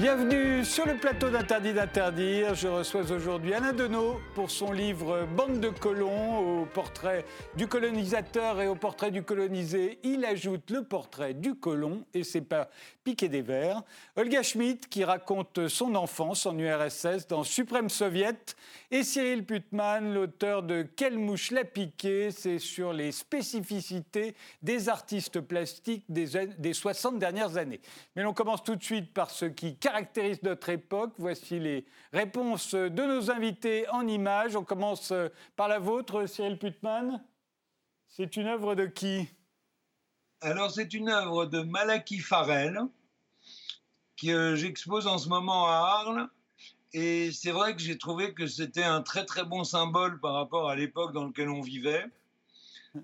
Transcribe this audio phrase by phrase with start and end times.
[0.00, 2.54] Bienvenue sur le plateau d'Interdit d'interdire.
[2.54, 8.62] Je reçois aujourd'hui Alain Deneau pour son livre Bande de colons au portrait du colonisateur
[8.62, 9.98] et au portrait du colonisé.
[10.02, 12.70] Il ajoute le portrait du colon et c'est pas
[13.04, 13.82] piqué des verres.
[14.16, 18.56] Olga Schmidt qui raconte son enfance en URSS dans Suprême Soviet
[18.90, 22.30] et Cyril Putman, l'auteur de Quelle mouche l'a piqué?
[22.30, 27.82] C'est sur les spécificités des artistes plastiques des, des 60 dernières années.
[28.16, 31.14] Mais on commence tout de suite par ce qui caractérise notre époque.
[31.18, 34.54] Voici les réponses de nos invités en images.
[34.54, 35.12] On commence
[35.56, 37.20] par la vôtre, Cyril Putman.
[38.08, 39.28] C'est une œuvre de qui?
[40.42, 42.78] Alors, c'est une œuvre de Malaki Farel,
[44.16, 46.28] que j'expose en ce moment à Arles.
[46.92, 50.70] Et c'est vrai que j'ai trouvé que c'était un très très bon symbole par rapport
[50.70, 52.04] à l'époque dans laquelle on vivait.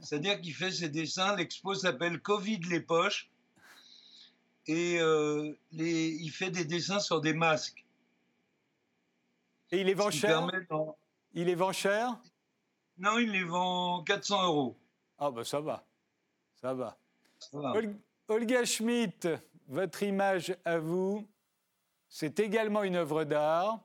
[0.00, 3.28] C'est-à-dire qu'il fait ses dessins, l'expo s'appelle Covid les poches
[4.66, 7.84] et euh, les, il fait des dessins sur des masques.
[9.70, 10.46] Et il les vend cher?
[11.32, 12.16] Il les vend cher?
[12.98, 14.76] Non, il les vend 400 euros.
[15.18, 15.84] Ah ben ça va,
[16.60, 16.96] ça va.
[18.28, 19.28] Olga Schmidt,
[19.68, 21.26] votre image à vous,
[22.08, 23.80] c'est également une œuvre d'art.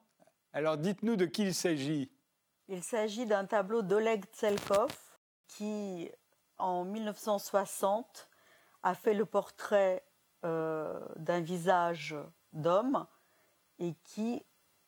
[0.54, 2.12] Alors dites-nous de qui il s'agit.
[2.68, 4.92] Il s'agit d'un tableau d'Oleg Tselkov
[5.48, 6.10] qui,
[6.58, 8.30] en 1960,
[8.84, 10.04] a fait le portrait
[10.44, 12.16] d'un visage
[12.54, 13.06] d'homme
[13.80, 14.44] et qui,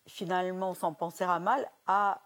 [0.07, 2.21] finalement, sans penser à mal, a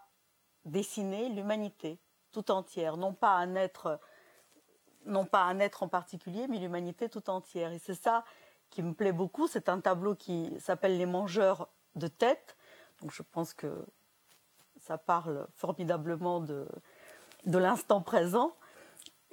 [0.66, 2.00] dessiné l'humanité
[2.32, 4.00] tout entière, non pas un être,
[5.06, 7.72] non pas un être en particulier, mais l'humanité tout entière.
[7.72, 8.24] Et c'est ça
[8.70, 9.48] qui me plaît beaucoup.
[9.48, 12.58] C'est un tableau qui s'appelle Les Mangeurs de tête.
[13.02, 13.86] Donc je pense que
[14.80, 16.68] ça parle formidablement de,
[17.46, 18.56] de l'instant présent.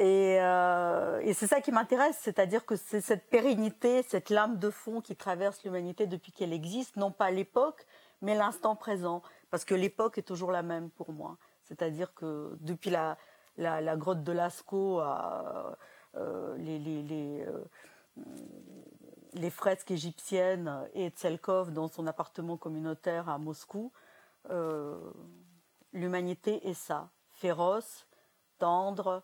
[0.01, 5.01] Euh, et, c'est ça qui m'intéresse, c'est-à-dire que c'est cette pérennité, cette lame de fond
[5.01, 7.87] qui traverse l'humanité depuis qu'elle existe, non pas l'époque,
[8.21, 11.37] mais l'instant présent, parce que l'époque est toujours la même pour moi.
[11.63, 13.17] C'est-à-dire que depuis la,
[13.97, 15.77] grotte de Lascaux à
[16.17, 17.45] euh, euh,
[19.35, 23.93] les, fresques égyptiennes et Tselkov dans son appartement communautaire à Moscou,
[25.93, 28.09] l'humanité est ça, féroce,
[28.59, 29.23] tendre,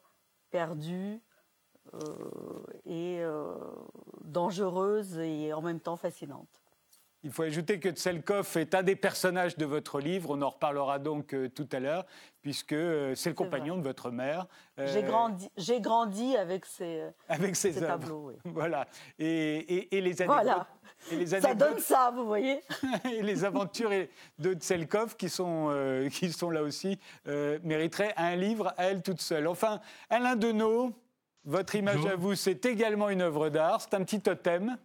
[0.50, 1.20] perdue
[1.94, 3.54] euh, et euh,
[4.24, 6.59] dangereuse et en même temps fascinante.
[7.22, 10.30] Il faut ajouter que Tselkov est un des personnages de votre livre.
[10.30, 12.06] On en reparlera donc euh, tout à l'heure,
[12.40, 12.74] puisque
[13.14, 14.46] c'est le compagnon de votre mère.
[14.78, 18.32] J'ai grandi, j'ai grandi avec ces, avec ces, tableaux.
[18.44, 18.86] Voilà.
[19.18, 20.44] Et, et, les anecdotes.
[20.44, 20.66] Voilà.
[21.12, 22.60] Et les ça donne ça, vous voyez.
[23.12, 23.90] et les aventures
[24.38, 29.46] de Tselkov, qui sont, qui sont là aussi, mériteraient un livre à elle toute seule.
[29.46, 30.92] Enfin, Alain Deneau,
[31.44, 33.80] votre image à vous, c'est également une œuvre d'art.
[33.80, 34.76] C'est un petit totem.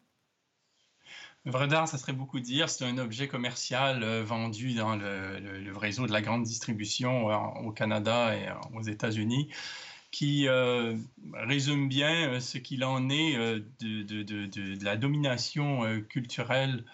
[1.48, 2.70] Œuvre d'art, ça serait beaucoup dire.
[2.70, 7.72] C'est un objet commercial euh, vendu dans le, réseau de la grande distribution euh, au
[7.72, 9.50] Canada et aux États-Unis
[10.10, 10.96] qui euh,
[11.34, 13.36] résume bien ce qu'il en est
[13.82, 16.86] de, la domination culturelle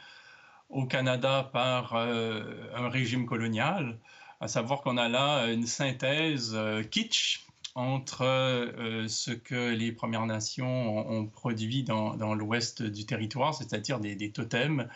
[0.69, 3.99] au Canada par un régime colonial,
[4.39, 6.57] à savoir qu'on a là une synthèse
[6.89, 7.45] kitsch
[7.75, 14.31] entre euh, ce que les Premières Nations ont, produit dans, l'ouest du territoire, c'est-à-dire des,
[14.31, 14.89] totems,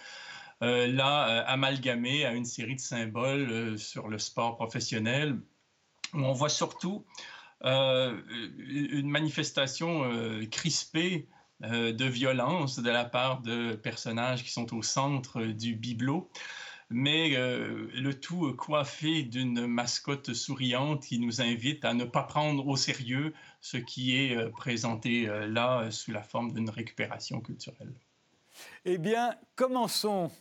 [0.61, 5.39] euh, là euh, amalgamés à une série de symboles sur le sport professionnel,
[6.13, 7.05] où on voit surtout
[7.63, 10.03] une manifestation
[10.51, 11.27] crispée
[11.61, 16.29] de violence de la part de personnages qui sont au centre du bibelot
[16.89, 22.67] mais euh, le tout coiffé d'une mascotte souriante qui nous invite à ne pas prendre
[22.67, 27.93] au sérieux ce qui est euh, présenté euh, là sous la forme d'une récupération culturelle.
[28.85, 30.31] Eh bien, commençons.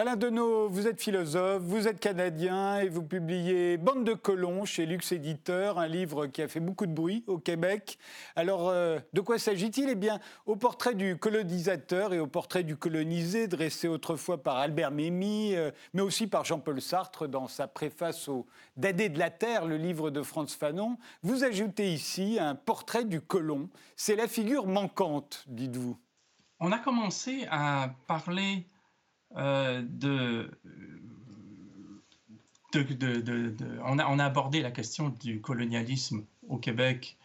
[0.00, 4.86] Alain Deneau, vous êtes philosophe, vous êtes canadien et vous publiez Bande de colons chez
[4.86, 7.98] Lux Éditeur, un livre qui a fait beaucoup de bruit au Québec.
[8.34, 9.90] Alors, euh, de quoi s'agit-il?
[9.90, 14.90] Eh bien, au portrait du colonisateur et au portrait du colonisé, dressé autrefois par Albert
[14.90, 18.46] Memmi, euh, mais aussi par Jean-Paul Sartre dans sa préface au
[18.78, 23.20] Dadé de la Terre, le livre de Franz Fanon, vous ajoutez ici un portrait du
[23.20, 23.68] colon.
[23.96, 25.98] C'est la figure manquante, dites-vous.
[26.58, 28.64] On a commencé à parler
[29.36, 30.50] euh, de,
[33.84, 37.16] on, a, abordé la question du colonialisme au Québec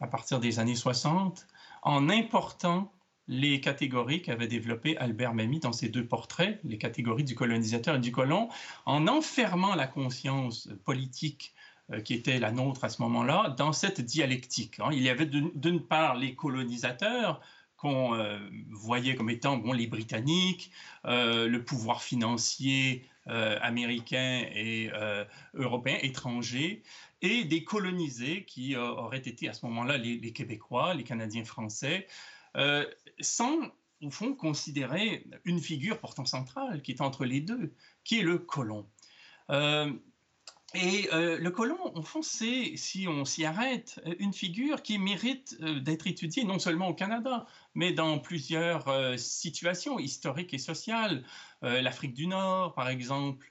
[0.00, 1.46] à partir des années 60
[1.82, 2.92] en important
[3.28, 8.00] les catégories qu'avait développées Albert Memmi dans ses deux portraits, les catégories du colonisateur et
[8.00, 8.48] du colon,
[8.86, 11.54] en enfermant la conscience politique
[12.04, 14.78] qui était la nôtre à ce moment-là, dans cette dialectique.
[14.80, 14.90] Hein.
[14.92, 17.40] Il y avait d'une part les colonisateurs,
[17.80, 18.38] qu'on
[18.68, 20.70] voyait comme étant bon, les Britanniques,
[21.04, 24.90] le pouvoir financier américain et
[25.54, 26.82] européen, étranger,
[27.22, 32.06] et des colonisés qui auraient été à ce moment-là les, Québécois, les Canadiens français,
[33.20, 33.58] sans
[34.02, 37.74] au fond, considérer une figure pourtant centrale qui est entre les deux,
[38.04, 38.86] qui est le colon.
[40.74, 44.98] Euh, et euh, le colon, au fond, c'est, si on s'y arrête, une figure qui
[44.98, 51.24] mérite euh, d'être étudiée non seulement au Canada, mais dans plusieurs situations historiques et sociales.
[51.62, 53.50] L'Afrique du Nord, par exemple,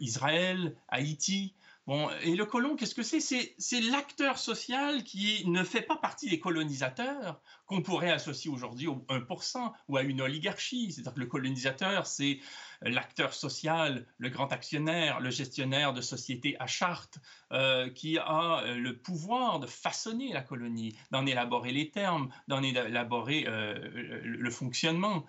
[0.00, 1.54] Israël, Haïti.
[1.86, 3.20] Bon, et le colon, qu'est-ce que c'est?
[3.20, 9.06] C'est l'acteur social qui ne fait pas partie des colonisateurs, qu'on pourrait associer aujourd'hui au
[9.08, 10.90] 1% ou à une oligarchie.
[10.90, 12.40] C'est-à-dire que le colonisateur, c'est
[12.82, 17.18] l'acteur social, le grand actionnaire, le gestionnaire de sociétés à charte,
[17.52, 22.64] euh, qui a euh, le pouvoir de façonner la colonie, d'en élaborer les termes, d'en
[22.64, 23.78] élaborer euh,
[24.24, 25.24] le fonctionnement.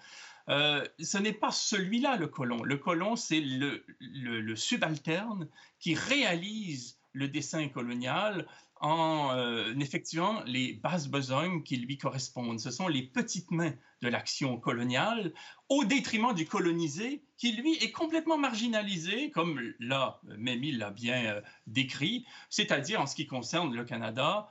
[0.49, 2.63] Euh, ce n'est pas celui-là le colon.
[2.63, 5.47] Le colon, c'est le, subalterne
[5.79, 8.47] qui réalise le dessin colonial
[8.79, 12.59] en euh, effectuant les basses besognes qui lui correspondent.
[12.59, 15.33] Ce sont les petites mains de l'action coloniale
[15.69, 21.41] au détriment du colonisé qui, lui, est complètement marginalisé, comme là, Mémile l'a bien euh,
[21.65, 24.47] décrit, c'est-à-dire en ce qui concerne le Canada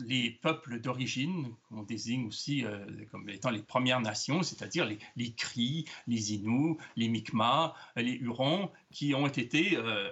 [0.00, 5.32] les peuples d'origine, qu'on désigne aussi euh, comme étant les Premières Nations, c'est-à-dire les, les,
[5.32, 10.10] Cris, les Inuits, les Mi'kmaq, les Hurons, qui ont été, euh,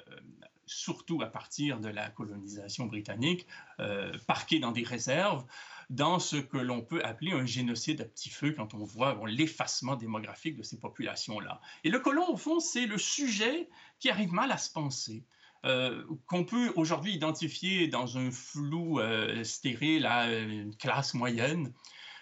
[0.66, 3.46] surtout à partir de la colonisation britannique,
[3.80, 5.44] euh, parqués dans des réserves,
[5.90, 9.96] dans ce que l'on peut appeler un génocide à petit feu quand on voit l'effacement
[9.96, 11.60] démographique de ces populations-là.
[11.82, 13.68] Et le colon, au fond, c'est le sujet
[13.98, 15.24] qui arrive mal à se penser.
[15.66, 21.74] Euh, qu'on peut aujourd'hui identifier dans un flou euh, stérile à une classe moyenne,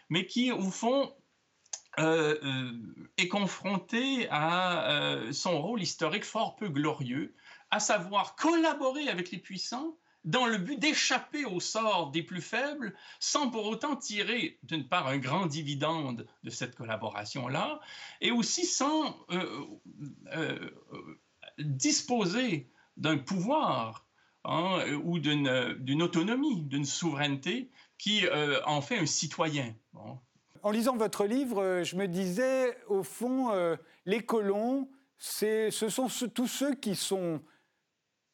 [0.08, 1.14] mais qui, au fond,
[2.00, 2.72] euh,
[3.16, 7.32] est confronté à son rôle historique fort peu glorieux,
[7.70, 12.92] à savoir collaborer avec les puissants dans le but d'échapper au sort des plus faibles,
[13.20, 17.78] sans pour autant tirer, d'une part, un grand dividende de cette collaboration-là,
[18.20, 19.16] et aussi sans
[21.58, 22.68] disposer
[22.98, 24.06] d'un pouvoir
[24.44, 29.74] hein, ou d'une autonomie, d'une souveraineté qui euh, en fait un citoyen.
[30.62, 36.08] En lisant votre livre, euh, je me disais, au fond, euh, les colons, ce sont
[36.34, 37.42] tous ceux qui sont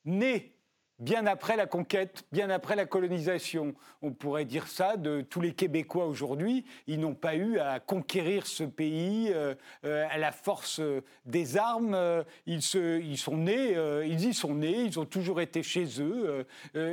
[0.04, 0.53] nés
[0.98, 3.74] bien après la conquête, bien après la colonisation.
[4.02, 6.64] On pourrait dire ça de tous les Québécois aujourd'hui.
[6.86, 9.54] Ils n'ont pas eu à conquérir ce pays euh,
[9.84, 11.98] euh, à la force euh, des armes.
[12.46, 13.76] Ils, ils, sont nés,
[14.06, 16.46] ils y sont nés, ils ont toujours été chez eux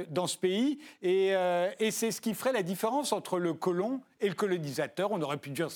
[0.09, 0.79] dans ce pays.
[1.01, 1.33] Et
[1.91, 5.11] c'est ce qui ferait la différence entre le colon et le colonisateur.
[5.11, 5.67] On aurait pu dire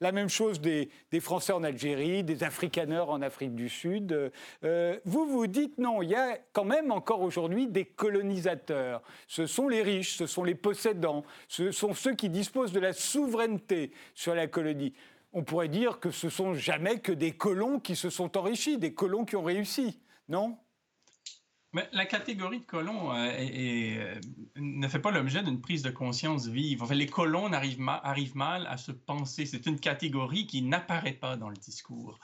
[0.00, 4.30] la même chose des, Français en Algérie, des Afrikaners en Afrique du Sud.
[4.64, 9.02] Euh, vous vous dites non, il y a quand même encore aujourd'hui des colonisateurs.
[9.28, 12.92] Ce sont les riches, ce sont les possédants, ce sont ceux qui disposent de la
[12.92, 14.94] souveraineté sur la colonie.
[15.32, 18.94] On pourrait dire que ce sont jamais que des colons qui se sont enrichis, des
[18.94, 20.56] colons qui ont réussi, non?
[21.72, 24.20] Mais la catégorie de colons euh, euh,
[24.56, 26.84] ne fait pas l'objet d'une prise de conscience vive.
[26.92, 27.80] les colons arrivent,
[28.36, 29.46] mal à se penser.
[29.46, 32.18] C'est une catégorie qui n'apparaît pas dans le discours.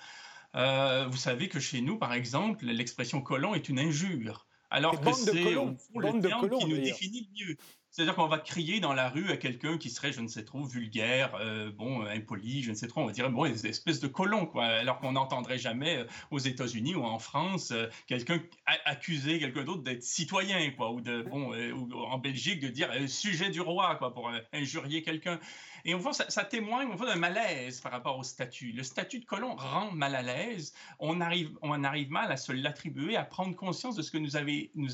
[0.56, 5.12] Euh, vous savez que chez nous, par exemple, l'expression colon est une injure, alors que
[5.12, 7.56] c'est le terme qui nous définit mieux.
[7.96, 10.62] C'est-à-dire qu'on va crier dans la rue à quelqu'un qui serait, je ne sais trop,
[10.62, 14.00] vulgaire, euh, bon, euh, impoli, je ne sais trop, on va dire, bon, des espèces
[14.00, 14.66] de colons, quoi.
[14.66, 17.72] Alors qu'on n'entendrait jamais euh, aux États-Unis ou en France
[18.06, 18.38] quelqu'un
[18.84, 23.48] accuser quelqu'un d'autre d'être citoyen, quoi, ou, de, bon, ou en Belgique de dire sujet
[23.48, 25.40] du roi, quoi, pour injurier quelqu'un.
[25.88, 28.72] Et voit, ça, ça témoigne d'un malaise par rapport au statut.
[28.72, 30.74] Le statut de colon rend mal à l'aise.
[30.98, 34.36] On arrive, on arrive mal à se l'attribuer, à prendre conscience de ce que nous,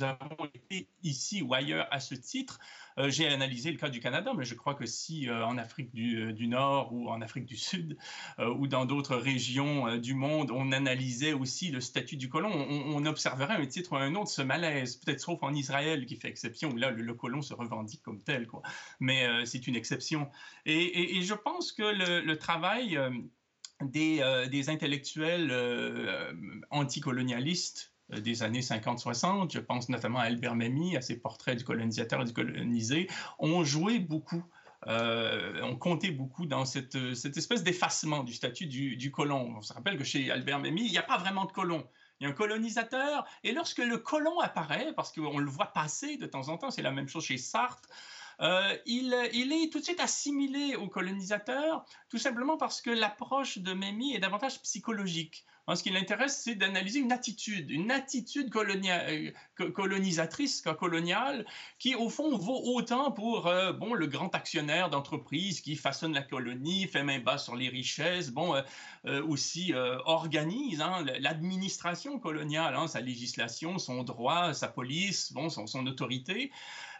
[0.02, 2.61] avons été ici ou ailleurs à ce titre.
[2.99, 5.94] Euh, j'ai analysé le cas du Canada, mais je crois que si euh, en Afrique
[5.94, 7.96] du, euh, du, Nord ou en Afrique du Sud
[8.38, 13.54] ou dans d'autres régions du monde, on analysait aussi le statut du colon, on, observerait
[13.54, 16.76] un titre ou un autre ce malaise, peut-être sauf en Israël qui fait exception, où
[16.76, 18.46] là le, colon se revendique comme tel,
[19.00, 20.28] mais c'est une exception.
[20.82, 22.98] Et, je pense que le, travail
[23.80, 25.52] des, des, intellectuels
[26.70, 31.64] anticolonialistes euh, des années 50-60, je pense notamment à Albert Memmi, à ses portraits du
[31.64, 33.08] colonisateur et du colonisé,
[33.38, 34.44] ont joué beaucoup
[34.88, 39.54] euh, ont compté beaucoup dans cette, cette espèce d'effacement du statut du, du, colon.
[39.58, 41.86] On se rappelle que chez Albert Memmi, il n'y a pas vraiment de colon.
[42.18, 46.16] il y a un colonisateur, et lorsque le colon apparaît, parce qu'on le voit passer
[46.16, 47.88] de temps en temps, c'est la même chose chez Sartre,
[48.42, 53.72] euh, il, est tout de suite assimilé au colonisateur, tout simplement parce que l'approche de
[53.72, 55.46] Mémy est davantage psychologique.
[55.69, 59.31] Hein, ce qui l'intéresse, c'est d'analyser une attitude, une attitude euh,
[59.71, 61.47] colonisatrice, coloniale,
[61.78, 66.23] qui au fond vaut autant pour euh, bon le grand actionnaire d'entreprise qui façonne la
[66.23, 68.57] colonie, fait main basse sur les richesses, bon
[69.07, 69.73] euh, aussi
[70.04, 76.50] organise hein, l'administration coloniale, hein, sa législation, son droit, sa police, bon son, son autorité.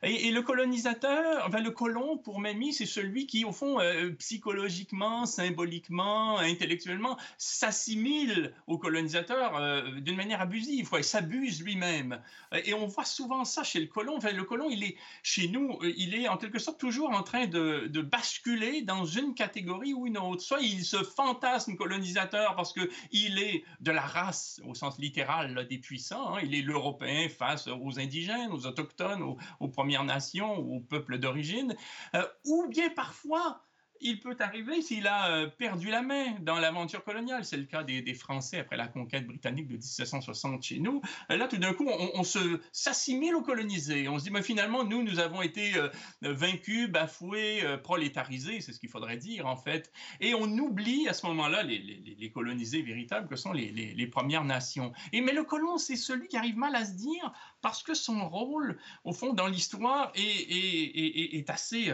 [0.05, 3.79] Et, le colonisateur, enfin le colon, pour Mamie, c'est celui qui, au fond,
[4.19, 10.89] psychologiquement, symboliquement, intellectuellement, s'assimile au colonisateur euh, d'une manière abusive.
[10.97, 12.21] Il s'abuse lui-même.
[12.65, 14.19] Et on voit souvent ça chez le colon.
[14.23, 17.47] Le colon, il est, chez nous, euh, il est en quelque sorte toujours en train
[17.47, 20.43] de, basculer dans une catégorie ou une autre.
[20.43, 25.79] Soit il se fantasme colonisateur parce qu'il est de la race, au sens littéral, des
[25.79, 26.35] puissants.
[26.37, 26.41] Hein.
[26.43, 31.75] Il est l'Européen face aux indigènes, aux autochtones, aux, Premières Nations, aux peuples d'origine.
[32.15, 33.63] Euh, ou bien parfois,
[34.03, 37.45] il peut arriver s'il a euh, perdu la main dans l'aventure coloniale.
[37.45, 41.01] C'est le cas des, Français après la conquête britannique de 1760 chez nous.
[41.31, 44.09] Euh, là, tout d'un coup, on, se s'assimile aux colonisés.
[44.09, 45.89] On se dit, mais finalement, nous, nous avons été euh,
[46.21, 49.93] vaincus, bafoués, prolétarisés, c'est ce qu'il faudrait dire en fait.
[50.21, 54.93] Et on oublie à ce moment-là les, colonisés véritables que sont les, Premières Nations.
[55.13, 57.33] Et mais le colon, c'est celui qui arrive mal à se dire
[57.63, 61.93] parce que son rôle, au fond, dans l'histoire, est, assez,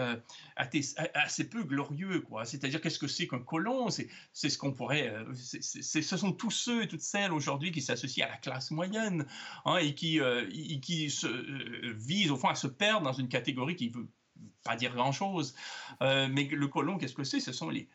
[0.56, 2.24] assez peu glorieux.
[2.44, 3.90] C'est-à-dire, qu'est-ce que c'est qu'un colon?
[3.90, 5.08] C'est ce qu'on pourrait.
[5.08, 9.26] Euh, ce sont tous ceux et toutes celles aujourd'hui qui s'associent à la classe moyenne
[9.64, 10.48] hein, et qui, euh,
[10.82, 14.08] qui se, euh, visent, au fond, à se perdre dans une catégorie qui ne veut
[14.64, 15.54] pas dire grand-chose.
[16.00, 17.40] mais le colon, qu'est-ce que c'est?
[17.40, 17.88] Ce sont les,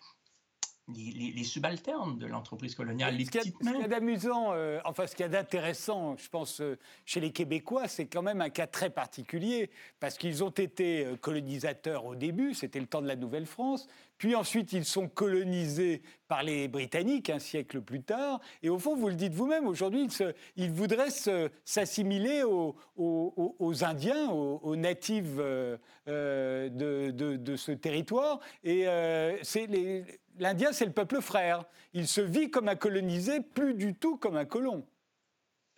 [0.89, 3.17] les, subalternes de l'entreprise coloniale.
[3.23, 6.77] ce qu'il y a, d'amusant, euh, enfin ce qu'il y a d'intéressant, je pense, euh,
[7.05, 11.15] chez les Québécois, c'est quand même un cas très particulier, parce qu'ils ont été euh,
[11.15, 13.87] colonisateurs au début, c'était le temps de la Nouvelle-France,
[14.17, 18.95] puis ensuite ils sont colonisés par les Britanniques un siècle plus tard, et au fond,
[18.95, 20.07] vous le dites vous-même, aujourd'hui,
[20.57, 21.11] ils, voudraient
[21.63, 22.75] s'assimiler aux,
[23.83, 28.85] Indiens, aux, natifs de, de, ce territoire, et
[29.43, 30.05] c'est les
[30.39, 31.65] l'Indien, c'est le peuple frère.
[31.93, 34.85] Il se vit comme un colonisé, plus du tout comme un colon.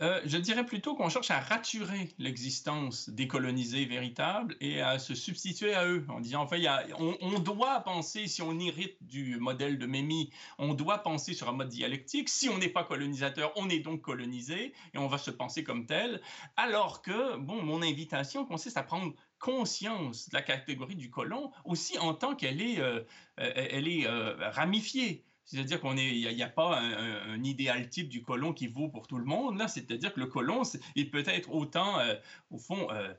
[0.02, 5.16] Euh, je dirais plutôt qu'on cherche à raturer l'existence des colonisés véritables et à se
[5.16, 6.58] substituer à eux, en disant, enfin,
[7.00, 11.54] on, doit penser, si on hérite du modèle de Mémy, on doit penser sur un
[11.54, 12.28] mode dialectique.
[12.28, 15.86] Si on n'est pas colonisateur, on est donc colonisé et on va se penser comme
[15.86, 16.22] tel.
[16.58, 21.98] Alors que, bon, mon invitation consiste à prendre conscience de la catégorie du colon aussi
[22.00, 23.00] en tant qu'elle est, euh,
[23.40, 25.24] euh, elle est ramifiée.
[25.46, 29.25] C'est-à-dire qu'on n'y a, pas un, idéal type du colon qui vaut pour tout le
[29.25, 29.58] monde.
[29.58, 30.64] Là, c'est-à-dire que le colon,
[30.96, 32.16] il peut être autant, euh,
[32.50, 33.14] au fond, euh,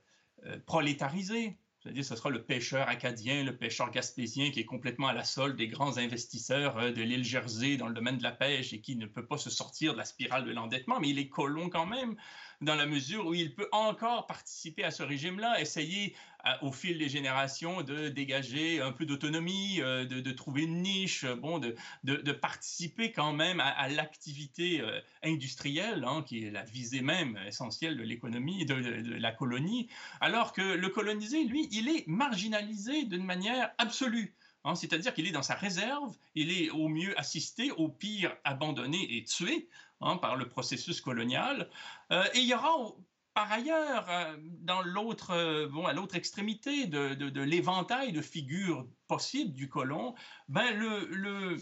[0.44, 1.56] euh, prolétarisé.
[1.80, 5.56] C'est-à-dire, ce sera le pêcheur acadien, le pêcheur gaspésien qui est complètement à la solde
[5.56, 9.06] des grands investisseurs de l'île Jersey dans le domaine de la pêche et qui ne
[9.06, 12.16] peut pas se sortir de la spirale de l'endettement, mais il est colon quand même
[12.60, 16.14] dans la mesure où il peut encore participer à ce régime-là, essayer
[16.62, 21.34] au fil des générations de dégager un peu d'autonomie, euh, de, trouver une niche, euh,
[21.34, 27.38] bon, de, participer quand même à, l'activité euh, industrielle, hein, qui est la visée même
[27.46, 29.88] essentielle de l'économie, de, de, la colonie,
[30.20, 34.34] alors que le colonisé, lui, il est marginalisé d'une manière absolue.
[34.64, 39.16] Hein, c'est-à-dire qu'il est dans sa réserve, il est au mieux assisté, au pire abandonné
[39.16, 39.68] et tué
[40.00, 41.68] hein, par le processus colonial.
[42.10, 42.94] et il y aura
[43.36, 49.52] par ailleurs, euh, dans l'autre, euh, bon, à l'autre extrémité de, l'éventail de figures possibles
[49.52, 50.14] du colon,
[50.48, 51.58] ben le, le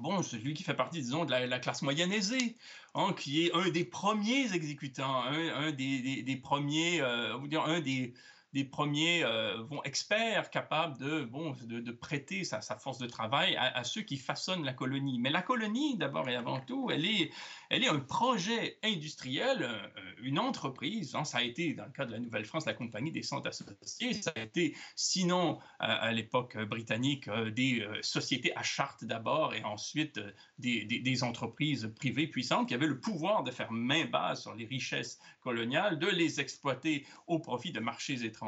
[0.00, 2.56] bon, celui qui fait partie, disons, de la, classe moyenne aisée,
[2.94, 8.12] hein, qui est un des premiers exécutants, un, des, des, premiers, euh, dire, un des,
[8.52, 14.02] des premiers euh, experts capables de, bon, de, prêter sa, force de travail à, ceux
[14.02, 15.18] qui façonnent la colonie.
[15.18, 17.30] Mais la colonie, d'abord et avant tout, elle est,
[17.70, 19.88] elle est un projet industriel, euh,
[20.22, 21.14] une entreprise.
[21.14, 21.24] Hein.
[21.24, 24.12] ça a été, dans le cas de la Nouvelle-France, la Compagnie des centres associés.
[24.14, 30.20] Ça a été, sinon, à, l'époque britannique, euh, des sociétés à charte d'abord et ensuite
[30.58, 34.64] des, des, entreprises privées puissantes qui avaient le pouvoir de faire main basse sur les
[34.64, 38.41] richesses coloniales, de les exploiter au profit de marchés étrangers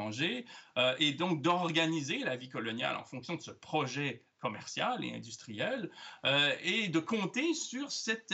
[0.77, 5.89] euh, et donc d'organiser la vie coloniale en fonction de ce projet commercial et industriel
[6.25, 8.33] euh, et de compter sur cette,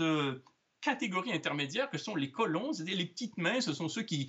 [0.00, 0.42] euh,
[0.82, 4.28] catégorie intermédiaire que sont les colons, c'est-à-dire les petites mains, ce sont ceux qui,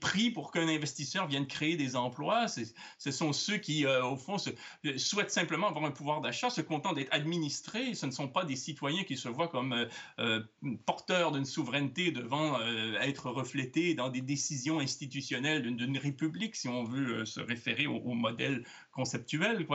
[0.00, 4.38] prient pour qu'un investisseur vienne créer des emplois, ce sont ceux qui, euh, au fond,
[4.38, 4.50] se,
[4.98, 8.56] souhaitent simplement avoir un pouvoir d'achat, se contentent d'être administrés, ce ne sont pas des
[8.56, 9.86] citoyens qui se voient comme euh,
[10.18, 10.42] euh,
[10.86, 12.60] porteurs d'une souveraineté devant
[13.00, 18.64] être reflétés dans des décisions institutionnelles d'une république, si on veut se référer au, modèle
[18.92, 19.66] conceptuel.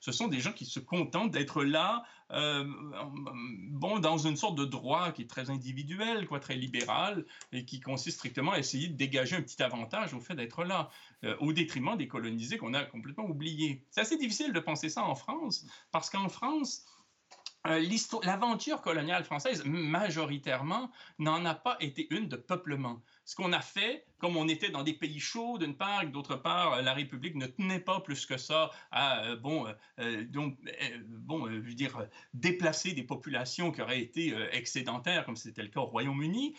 [0.00, 2.64] Ce sont des gens qui se contentent d'être là euh,
[3.70, 7.80] bon, dans une sorte de droit qui est très individuel, quoi, très libéral, et qui
[7.80, 10.90] consiste strictement à essayer de dégager un petit avantage au fait d'être là,
[11.24, 13.84] euh, au détriment des colonisés qu'on a complètement oubliés.
[13.90, 16.84] C'est assez difficile de penser ça en France, parce qu'en France,
[17.64, 23.02] l'aventure coloniale française, majoritairement, n'en a pas été une de peuplement.
[23.24, 26.36] Ce qu'on a fait, comme on était dans des pays chauds d'une part, et d'autre
[26.36, 29.66] part, la République ne tenait pas plus que ça à, euh, bon,
[29.98, 30.58] euh, donc,
[31.08, 35.80] bon, je veux dire, déplacer des populations qui auraient été excédentaires, comme c'était le cas
[35.80, 36.54] au Royaume-Uni,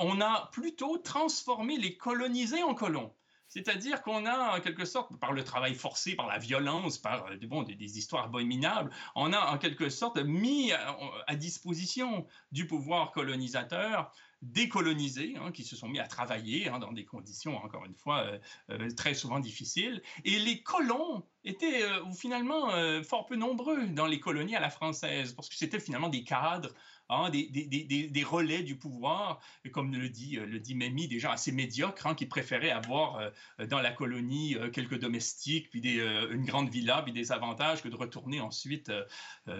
[0.00, 3.12] on a plutôt transformé les colonisés en colons.
[3.54, 7.36] C'est-à-dire qu'on a, en quelque sorte, par le travail forcé, par la violence, par euh,
[7.46, 14.12] bon, des, histoires abominables, on a en quelque sorte mis à, disposition du pouvoir colonisateur
[14.42, 18.24] décolonisés hein, qui se sont mis à travailler hein, dans des conditions, encore une fois,
[18.24, 18.38] euh,
[18.70, 20.02] euh, très souvent difficiles.
[20.24, 21.84] Et les colons étaient
[22.18, 22.70] finalement
[23.04, 26.70] fort peu nombreux dans les colonies à la française, parce que c'était finalement des cadres
[27.10, 29.40] Hein, des, des, des, relais du pouvoir,
[29.72, 33.66] comme le dit, euh, le dit Mémy, déjà assez médiocre, hein, qui préférait avoir euh,
[33.66, 37.94] dans la colonie euh, quelques domestiques, puis une grande villa, puis des avantages, que de
[37.96, 38.90] retourner ensuite,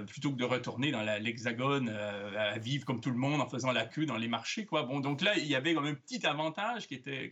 [0.07, 3.85] plutôt que de retourner dans l'hexagone à vivre comme tout le monde en faisant la
[3.85, 4.65] queue dans les marchés.
[4.65, 4.85] Quoi.
[4.85, 7.29] Bon, donc là, il y avait comme un petit avantage qui était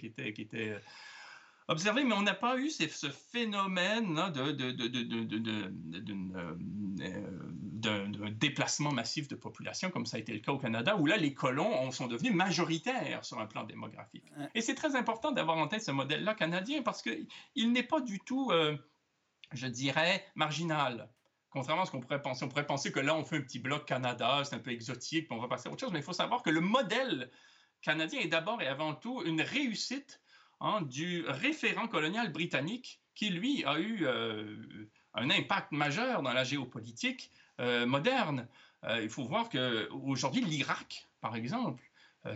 [1.68, 4.14] observé, mais on n'a pas eu ce, phénomène
[7.80, 11.16] d'un déplacement massif de population, comme ça a été le cas au Canada, où là,
[11.16, 14.24] les colons sont devenus majoritaires sur un plan démographique.
[14.54, 18.20] Et c'est très important d'avoir en tête ce modèle-là canadien, parce qu'il n'est pas du
[18.20, 18.76] tout, euh,
[19.52, 21.08] je dirais, marginal.
[21.50, 23.58] Contrairement à ce qu'on pourrait penser, on pourrait penser que là, on fait un petit
[23.58, 26.04] bloc Canada, c'est un peu exotique, puis on va passer à autre chose, mais il
[26.04, 27.30] faut savoir que le modèle
[27.82, 30.21] canadien est d'abord et avant tout une réussite
[30.64, 34.56] Hein, du référent colonial britannique qui, lui, a eu euh,
[35.12, 38.46] un impact majeur dans la géopolitique euh, moderne.
[38.84, 41.82] Euh, il faut voir qu'aujourd'hui, l'Irak, par exemple,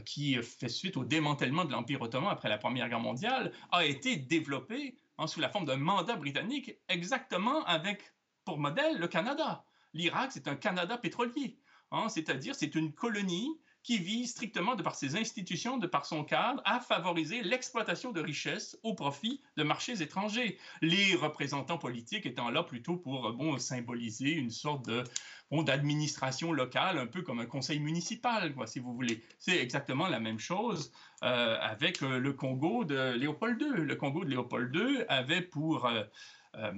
[0.05, 4.17] qui fait suite au démantèlement de l'Empire ottoman après la Première Guerre mondiale, a été
[4.17, 8.13] développé hein, sous la forme d'un mandat britannique exactement avec
[8.45, 9.65] pour modèle le Canada.
[9.95, 11.61] L'Irak, c'est un Canada pétrolier,
[11.93, 16.25] hein, c'est-à-dire c'est une colonie qui vise strictement, de par ses institutions, de par son
[16.25, 20.59] cadre, à favoriser l'exploitation de richesses au profit de marchés étrangers.
[20.83, 25.05] Les représentants politiques étant là plutôt pour bon, symboliser une sorte de
[25.53, 29.23] bon, d'administration locale, un peu comme un conseil municipal, quoi, si vous voulez.
[29.39, 30.91] C'est exactement la même chose
[31.23, 33.85] euh, avec euh, le Congo de Léopold II.
[33.85, 35.87] Le Congo de Léopold II avait pour...
[35.87, 36.73] Euh,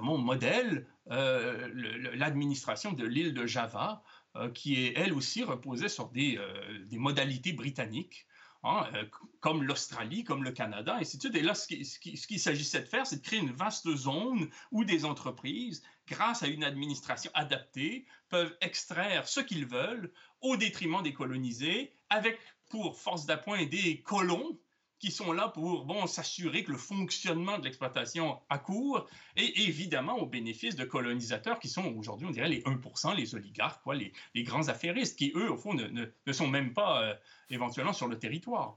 [0.00, 4.19] mon modèle, l'administration de l'île de Java, euh,
[4.54, 8.26] qui est elle aussi reposée sur des, euh, modalités britanniques.
[8.62, 9.06] Hein, euh,
[9.40, 11.34] comme l'Australie, comme le Canada, et ainsi de suite.
[11.34, 15.06] Et là, ce qu'il s'agissait de faire, c'est de créer une vaste zone où des
[15.06, 20.12] entreprises, grâce à une administration adaptée, peuvent extraire ce qu'ils veulent
[20.42, 22.38] au détriment des colonisés, avec
[22.68, 24.58] pour force d'appoint des colons
[25.00, 30.26] qui sont là pour bon, s'assurer que le fonctionnement de l'exploitation accourt, et évidemment au
[30.26, 34.12] bénéfice de colonisateurs qui sont aujourd'hui, on dirait, les 1%, les oligarques, quoi, les,
[34.44, 37.14] grands affairistes, qui eux, au fond, ne, ne, sont même pas euh,
[37.48, 38.76] éventuellement sur le territoire.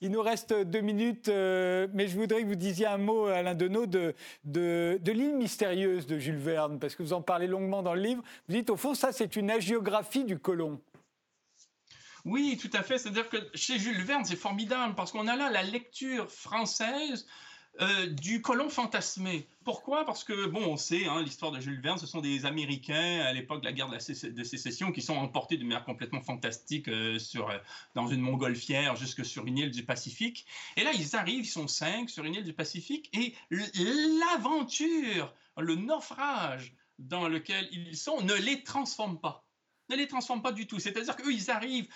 [0.00, 3.54] Il nous reste deux minutes, euh, mais je voudrais que vous disiez un mot, Alain
[3.54, 7.84] Deneau, de, de, de l'île mystérieuse de Jules Verne, parce que vous en parlez longuement
[7.84, 8.22] dans le livre.
[8.48, 10.80] Vous dites, au fond, ça, c'est une agiographie du colon.
[12.24, 12.98] Oui, tout à fait.
[12.98, 17.26] C'est-à-dire que chez Jules Verne, c'est formidable parce qu'on a là la lecture française
[17.80, 19.46] euh, du colon fantasmé.
[19.64, 20.04] Pourquoi?
[20.04, 23.32] Parce que, bon, on sait, hein, l'histoire de Jules Verne, ce sont des Américains à
[23.32, 23.98] l'époque de la guerre de,
[24.44, 27.56] sécession qui sont emportés de manière complètement fantastique euh, sur, euh,
[27.94, 30.46] dans une montgolfière jusque sur une île du Pacifique.
[30.76, 35.74] Et là, ils arrivent, ils sont cinq sur une île du Pacifique, et l'aventure, le
[35.74, 39.46] naufrage dans lequel ils sont ne les transforme pas
[39.96, 40.78] ne les transforme pas du tout.
[40.78, 41.88] C'est-à-dire qu'eux, ils arrivent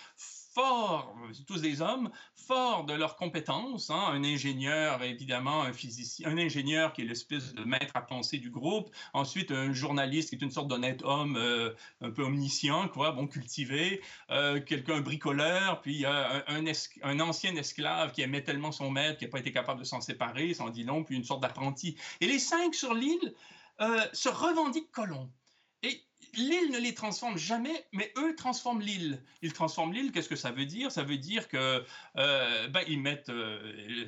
[0.56, 1.14] forts,
[1.46, 3.90] tous des hommes, forts de leurs compétences.
[3.90, 4.04] Hein.
[4.08, 8.48] un ingénieur, évidemment, un physicien, un ingénieur qui est l'espèce de maître à penser du
[8.48, 8.90] groupe.
[9.12, 13.26] Ensuite, un journaliste qui est une sorte d'honnête homme, euh, un peu omniscient, quoi, bon,
[13.26, 14.00] cultivé.
[14.30, 19.32] Euh, quelqu'un bricoleur, puis un, un, ancien esclave qui aimait tellement son maître qu'il n'a
[19.32, 21.98] pas été capable de s'en séparer, s'en dit long, puis une sorte d'apprenti.
[22.22, 23.34] Et les cinq sur l'île
[23.82, 25.30] euh, se revendiquent colons.
[26.34, 29.22] L'île ne les transforme jamais, mais eux transforment l'île.
[29.40, 30.92] Ils transforment l'île, qu'est-ce que ça veut dire?
[30.92, 31.82] Ça veut dire que
[32.16, 34.06] euh, ben, ils mettent euh,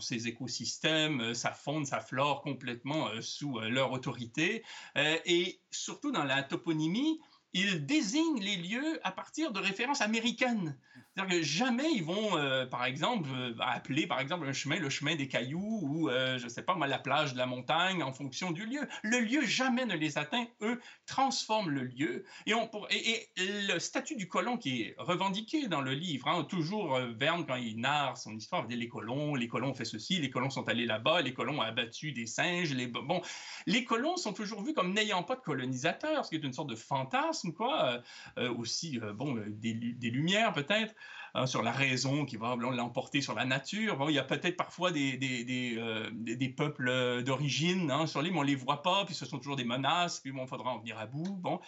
[0.00, 4.64] ses écosystèmes, euh, sa faune, sa flore complètement sous leur autorité.
[4.96, 7.20] et surtout dans la toponymie,
[7.52, 10.78] ils désignent les lieux à partir de références américaines.
[11.16, 14.90] C'est-à-dire que jamais ils vont, euh, par exemple, euh, appeler par exemple un chemin le
[14.90, 18.50] chemin des cailloux ou, euh, je sais pas, la plage de la montagne en fonction
[18.50, 18.86] du lieu.
[19.02, 20.46] Le lieu jamais ne les atteint.
[20.60, 22.24] Eux transforment le lieu.
[22.46, 27.56] Et, le statut du colon qui est revendiqué dans le livre, hein, toujours Verne, quand
[27.56, 30.68] il narre son histoire, dit les colons, les colons ont fait ceci, les colons sont
[30.68, 32.74] allés là-bas, les colons ont abattu des singes.
[32.74, 33.22] Les, bon,
[33.66, 36.68] les colons sont toujours vus comme n'ayant pas de colonisateurs, ce qui est une sorte
[36.68, 38.02] de fantasme, quoi.
[38.36, 40.94] aussi, bon, des lumières peut-être.
[41.36, 43.98] Hein, sur la raison qui va l'emporter sur la nature.
[43.98, 46.10] Bon, il y a peut-être parfois des, euh,
[46.56, 49.56] peuples d'origine hein, sur l'île, mais on ne les voit pas, puis ce sont toujours
[49.56, 51.36] des menaces, puis bon, il faudra en venir à bout.
[51.36, 51.60] Bon.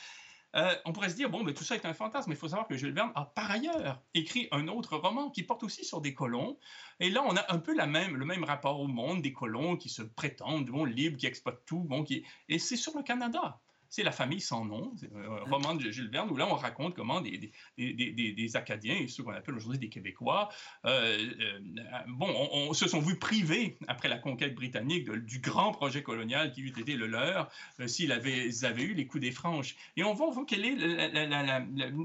[0.57, 2.49] Euh, on pourrait se dire, bon, mais tout ça est un fantasme, mais il faut
[2.49, 6.01] savoir que Jules Verne a par ailleurs écrit un autre roman qui porte aussi sur
[6.01, 6.59] des colons.
[6.99, 10.01] Et là, on a un peu le même rapport au monde, des colons qui se
[10.01, 11.81] prétendent libres, qui exploitent tout.
[11.81, 12.25] Bon, qui...
[12.49, 16.31] Et c'est sur le Canada c'est La famille sans nom, un roman de Jules Verne,
[16.31, 20.49] où là, on raconte comment des, des, Acadiens, et ceux qu'on appelle aujourd'hui des Québécois,
[20.85, 21.59] euh, euh,
[22.09, 26.63] bon, on, se sont vus privés, après la conquête britannique, du grand projet colonial qui
[26.63, 29.77] eût été le leur, euh, s'ils avaient, avaient, eu les coups des franches.
[29.97, 30.77] Et on voit, quelle est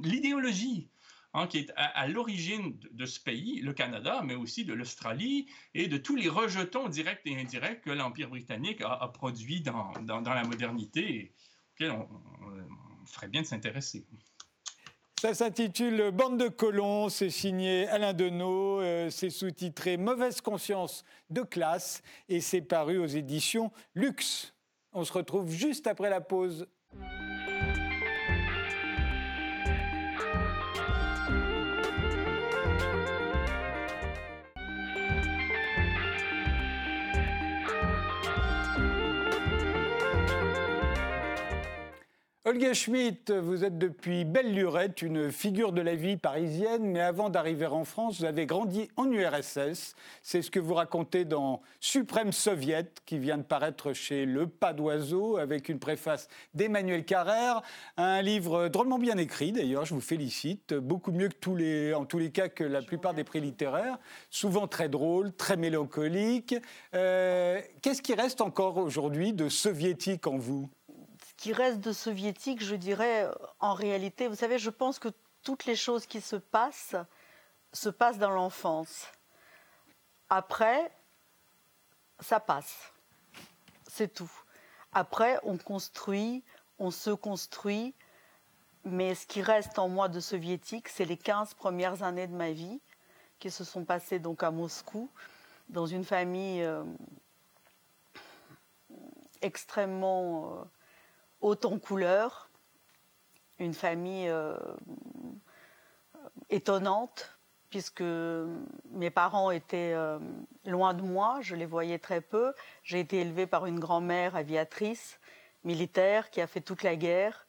[0.04, 0.88] l'idéologie
[1.36, 5.88] Hein, qui est à, l'origine de, ce pays, le Canada, mais aussi de l'Australie et
[5.88, 10.22] de tous les rejetons directs et indirects que l'Empire britannique a, a produits dans, dans,
[10.22, 11.34] dans, la modernité
[11.82, 12.08] on,
[13.06, 14.06] ferait bien de s'intéresser.
[15.20, 21.42] Ça s'intitule Bande de colons, c'est signé Alain Deneau, euh, c'est sous-titré Mauvaise conscience de
[21.42, 24.54] classe et c'est paru aux éditions Luxe.
[24.92, 26.68] On se retrouve juste après la pause.
[42.46, 47.30] Olga Schmidt, vous êtes depuis belle lurette, une figure de la vie parisienne, mais avant
[47.30, 49.96] d'arriver en France, vous avez grandi en URSS.
[50.22, 54.74] C'est ce que vous racontez dans Suprême Soviet, qui vient de paraître chez Le Pas
[54.74, 57.62] d'Oiseau, avec une préface d'Emmanuel Carrère.
[57.96, 60.74] Un livre drôlement bien écrit, d'ailleurs, je vous félicite.
[60.74, 64.00] Beaucoup mieux que tous les, en tous les cas que la plupart des prix littéraires.
[64.30, 66.56] Souvent très drôle, très mélancolique.
[66.94, 70.70] Euh, qu'est-ce qui reste encore aujourd'hui de soviétique en vous?
[71.44, 73.30] Qui reste de soviétique, je dirais,
[73.60, 75.10] en réalité, vous savez, je pense que
[75.42, 76.96] toutes les choses qui se passent
[77.74, 79.08] se passent dans l'enfance.
[80.30, 80.90] Après,
[82.22, 82.94] ça passe.
[83.90, 84.32] C'est tout.
[84.94, 86.46] Après, on construit,
[86.80, 87.94] on se construit,
[88.86, 92.54] mais ce qui reste en moi de soviétique, c'est les 15 premières années de ma
[92.54, 92.80] vie
[93.40, 95.10] qui se sont passées donc à Moscou,
[95.68, 96.86] dans une famille euh,
[99.42, 100.64] extrêmement euh,
[101.44, 102.50] haute en couleurs,
[103.60, 104.58] une famille euh,
[106.50, 107.38] étonnante,
[107.70, 108.04] puisque
[108.92, 110.20] mes parents étaient euh,
[110.66, 112.54] loin de moi, je les voyais très peu.
[112.84, 115.20] J'ai été élevée par une grand-mère aviatrice,
[115.64, 117.46] militaire, qui a fait toute la guerre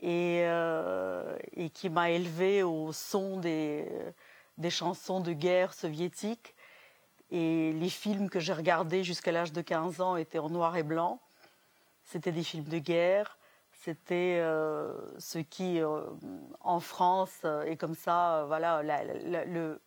[0.00, 1.36] et, euh,
[1.74, 3.88] qui m'a élevée au son des,
[4.56, 6.54] des chansons de guerre soviétiques.
[7.32, 10.84] Et les films que j'ai regardés jusqu'à l'âge de 15 ans étaient en noir et
[10.84, 11.20] blanc.
[12.06, 13.36] C'était des films de guerre.
[13.72, 16.00] C'était euh, ce qui, euh,
[16.60, 19.80] en France, euh, est comme ça, voilà, le,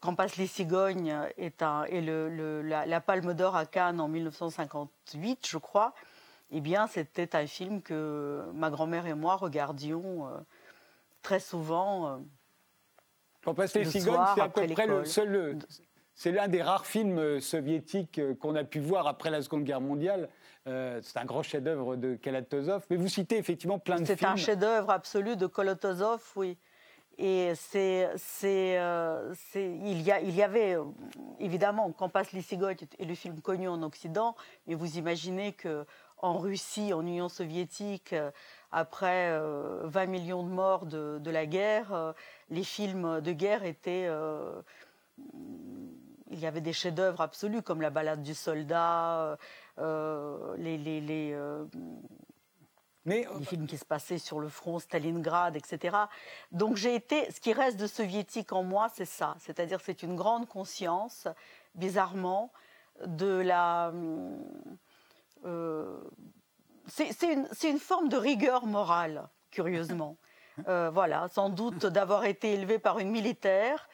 [0.00, 5.46] Quand passe les cigognes est, un, et le, la, Palme d'Or à Cannes en 1958,
[5.46, 5.94] je crois,
[6.50, 10.28] eh bien, c'était un film que ma grand-mère et moi regardions
[11.22, 12.20] très souvent.
[13.44, 15.58] Quand passe les cigognes, c'est à peu près le seul
[16.14, 19.64] c'est l'un des rares films euh, soviétiques euh, qu'on a pu voir après la Seconde
[19.64, 20.28] Guerre mondiale.
[20.66, 22.84] Euh, c'est un grand chef-d'œuvre de Kalatozov.
[22.88, 24.18] Mais vous citez effectivement plein de films.
[24.18, 26.56] C'est un chef-d'œuvre absolu de Kalatozov, oui.
[27.16, 28.72] Et c'est, c'est,
[29.54, 30.76] il, y a, il y avait,
[31.38, 34.34] évidemment, Quand passe les cigognes est le film connu en Occident,
[34.66, 35.86] mais vous imaginez que
[36.18, 38.16] en Russie, en Union soviétique,
[38.72, 39.38] après
[39.84, 42.14] 20 millions de morts de, de la guerre,
[42.50, 44.08] les films de guerre étaient
[46.34, 49.38] il y avait des chefs-d'œuvre absolus comme la balade du soldat,
[49.78, 51.64] euh, les, les, les, euh,
[53.06, 55.96] les, films qui se passaient sur le front, Stalingrad, etc.
[56.50, 60.16] Donc j'ai été, ce qui reste de soviétique en moi, c'est ça, c'est-à-dire c'est une
[60.16, 61.28] grande conscience,
[61.76, 62.52] bizarrement,
[63.06, 63.92] de la
[65.44, 66.00] euh,
[66.86, 70.16] c'est une, une, forme de rigueur morale, curieusement.
[70.66, 73.88] voilà, sans doute d'avoir été élevé par une militaire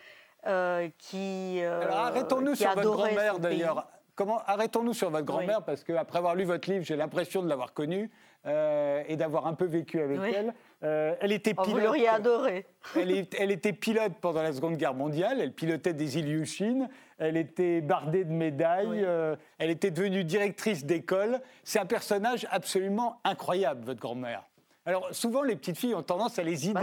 [0.98, 1.60] qui.
[1.62, 3.88] Alors arrêtons-nous sur votre grand-mère d'ailleurs.
[4.14, 7.72] Comment arrêtons-nous sur votre grand-mère parce qu'après avoir lu votre livre, j'ai l'impression de l'avoir
[7.72, 8.10] connue.
[8.46, 10.54] Euh, et d'avoir un peu vécu avec elle.
[10.82, 11.68] Euh, elle était pilote.
[11.68, 12.64] Oh, vous l'auriez adoré.
[12.96, 15.42] elle, elle, était pilote pendant la Seconde Guerre mondiale.
[15.42, 16.88] Elle pilotait des Ilyushin.
[17.18, 19.04] Elle était bardée de médailles.
[19.04, 21.42] Euh, elle était devenue directrice d'école.
[21.64, 24.44] C'est un personnage absolument incroyable, votre grand-mère.
[24.86, 26.80] Alors souvent, les petites filles ont tendance à les bah,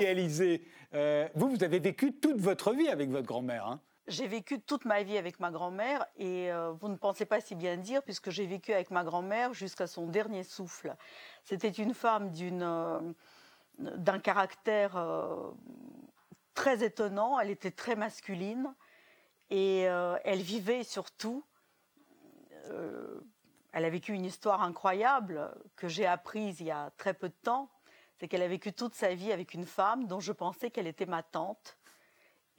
[0.92, 1.32] idéaliser.
[1.36, 3.68] vous, vous avez vécu toute votre vie avec votre grand-mère.
[3.68, 7.42] Hein j'ai vécu toute ma vie avec ma grand-mère et euh, vous ne pensez pas
[7.42, 10.96] si bien dire puisque j'ai vécu avec ma grand-mère jusqu'à son dernier souffle.
[11.44, 13.14] C'était une femme euh,
[13.80, 15.52] d'un caractère euh,
[16.54, 18.74] très étonnant, elle était très masculine
[19.50, 21.46] et elle vivait surtout
[23.72, 27.36] elle a vécu une histoire incroyable que j'ai apprise il y a très peu de
[27.44, 27.70] temps,
[28.18, 31.06] c'est qu'elle a vécu toute sa vie avec une femme dont je pensais qu'elle était
[31.06, 31.78] ma tante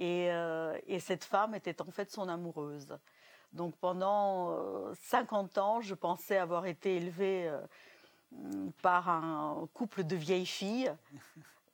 [0.01, 2.97] euh, et, cette femme était en fait son amoureuse.
[3.53, 4.55] Donc pendant
[4.95, 7.61] 50 euh, ans, je pensais avoir été élevée euh,
[8.83, 10.93] par un couple de vieilles filles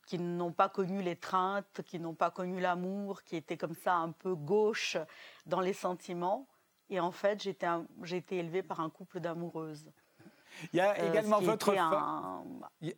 [0.07, 4.13] qui n'ont pas connu l'étreinte, qui n'ont pas connu l'amour, qui étaient comme ça un
[4.13, 4.97] peu gauche
[5.47, 6.47] dans les sentiments.
[6.91, 9.91] Et en fait, j'ai été élevée par un couple d'amoureuses.
[10.73, 11.75] Il y a également votre
[12.81, 12.95] il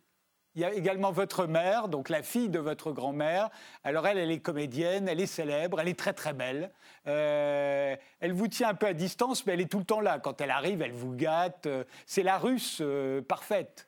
[0.61, 3.49] y a également votre mère, donc la fille de votre grand-mère.
[3.83, 6.71] Alors elle, elle est comédienne, elle est célèbre, elle est très très belle.
[7.07, 10.19] Euh, elle vous tient un peu à distance, mais elle est tout le temps là.
[10.19, 11.67] Quand elle arrive, elle vous gâte.
[11.67, 13.87] Euh, c'est la russe euh, parfaite.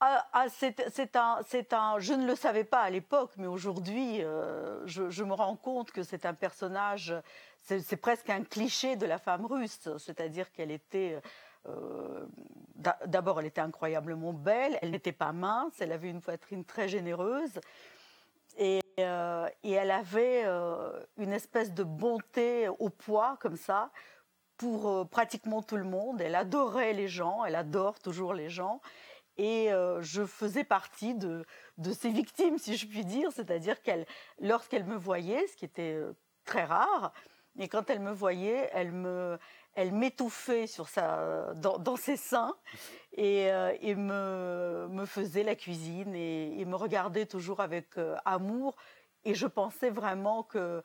[0.00, 4.22] Ah, ah c'est un, je ne le savais pas à l'époque, mais aujourd'hui,
[4.84, 7.12] je, je, me rends compte que c'est un personnage,
[7.56, 11.20] c'est presque un cliché de la femme russe, c'est-à-dire qu'elle était
[13.06, 17.60] d'abord, elle était incroyablement belle, elle n'était pas mince, elle avait une poitrine très généreuse.
[18.56, 23.90] Et, euh, elle avait euh, une espèce de bonté au poids, comme ça,
[24.56, 26.20] pour pratiquement tout le monde.
[26.20, 28.80] Elle adorait les gens, elle adore toujours les gens.
[29.36, 31.44] Et je faisais partie de,
[31.76, 33.30] de ces victimes, si je puis dire.
[33.30, 34.04] C'est-à-dire qu'elle,
[34.40, 35.96] lorsqu'elle me voyait, ce qui était
[36.44, 37.12] très rare,
[37.58, 39.38] et quand elle me voyait, elle me,
[39.78, 40.64] elle m'étouffait
[41.54, 42.56] dans, ses seins
[43.16, 48.74] et, euh, me, faisait la cuisine et, me regardait toujours avec euh, amour.
[49.24, 50.82] Et je pensais vraiment que,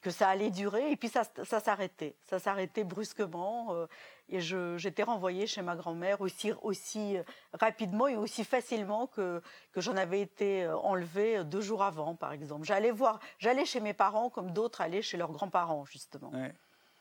[0.00, 0.92] que ça allait durer.
[0.92, 2.14] Et puis ça, ça s'arrêtait.
[2.22, 3.74] Ça s'arrêtait brusquement.
[3.74, 3.88] Euh,
[4.28, 7.16] et j'étais renvoyée chez ma grand-mère aussi, aussi
[7.52, 9.42] rapidement et aussi facilement que,
[9.72, 12.64] que j'en avais été enlevée deux jours avant, par exemple.
[12.64, 16.30] J'allais voir, j'allais chez mes parents comme d'autres allaient chez leurs grands-parents, justement.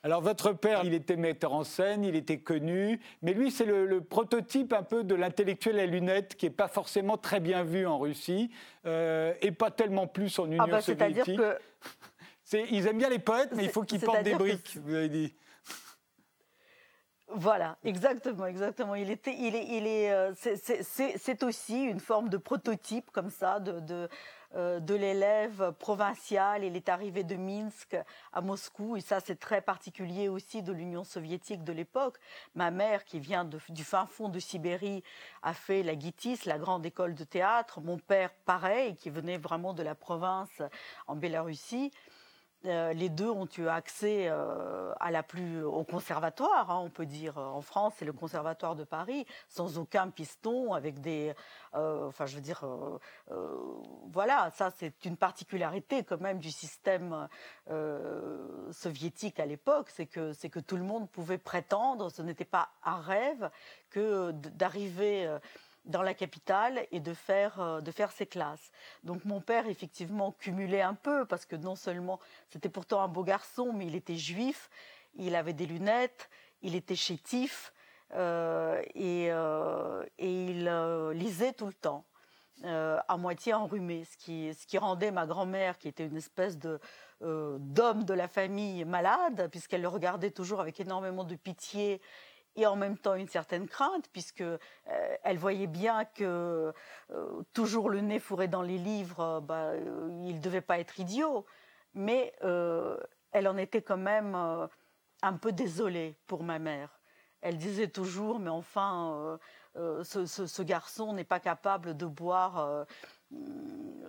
[0.04, 4.02] Alors votre père, il était metteur en scène, il était connu, mais lui c'est le,
[4.02, 8.00] prototype un peu de l'intellectuel à lunettes qui n'est pas forcément très bien vu en
[8.00, 8.50] Russie
[8.86, 11.38] euh, et pas tellement plus en Union ah bah, soviétique.
[11.38, 11.58] Que...
[12.72, 15.34] Ils aiment bien les poètes, mais il faut qu'ils portent des briques, vous avez dit.
[17.34, 18.94] Voilà, exactement, exactement.
[18.96, 23.62] Il était, il est, il est, euh, c'est aussi une forme de prototype comme ça
[23.62, 24.10] de
[24.56, 26.64] de l'élève provincial.
[26.64, 27.96] Il est arrivé de Minsk
[28.34, 32.18] à Moscou, et ça c'est très particulier aussi de l'Union soviétique de l'époque.
[32.56, 35.04] Ma mère, qui vient du fin fond de Sibérie,
[35.42, 37.82] a fait la Gitis, la grande école de théâtre.
[37.82, 40.62] Mon père, pareil, qui venait vraiment de la province
[41.08, 41.92] en Biélorussie.
[42.66, 47.08] Euh, les deux ont eu accès euh, à la plus, au conservatoire, hein, on peut
[47.08, 47.38] dire.
[47.38, 51.34] En France, c'est le conservatoire de Paris, sans aucun piston, avec des.
[51.74, 52.64] Euh, enfin, je veux dire.
[54.12, 57.28] voilà, ça, c'est une particularité quand même du système
[58.72, 62.70] soviétique à l'époque, c'est que, c'est que tout le monde pouvait prétendre, ce n'était pas
[62.84, 63.50] un rêve
[63.90, 65.38] que d'arriver
[65.86, 68.72] dans la capitale et de faire, euh, de faire ses classes.
[69.04, 73.24] Donc mon père, effectivement, cumulait un peu, parce que non seulement c'était pourtant un beau
[73.24, 74.70] garçon, mais il était juif,
[75.16, 76.30] il avait des lunettes,
[76.62, 77.74] il était chétif,
[78.14, 80.70] euh, et, euh, et, il
[81.14, 82.06] lisait tout le temps.
[82.64, 86.80] à moitié enrhumé, ce qui, ce qui rendait ma grand-mère, qui était une espèce de
[87.22, 92.02] d'homme de la famille malade, puisqu'elle le regardait toujours avec énormément de pitié
[92.56, 94.58] et en même temps une certaine crainte, puisque euh,
[95.24, 96.74] elle voyait bien que
[97.12, 101.00] euh, toujours le nez fourré dans les livres, euh, bah, il ne devait pas être
[101.00, 101.46] idiot,
[101.94, 104.36] mais elle en était quand même
[105.22, 107.00] un peu désolée pour ma mère.
[107.42, 109.38] Elle disait toujours, mais enfin,
[109.76, 112.86] ce, garçon n'est pas capable de boire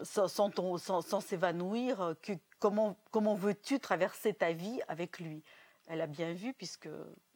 [0.04, 2.14] sans, s'évanouir.
[2.60, 5.42] Comment veux-tu traverser ta vie avec lui?
[5.88, 6.88] Elle a bien vu, puisque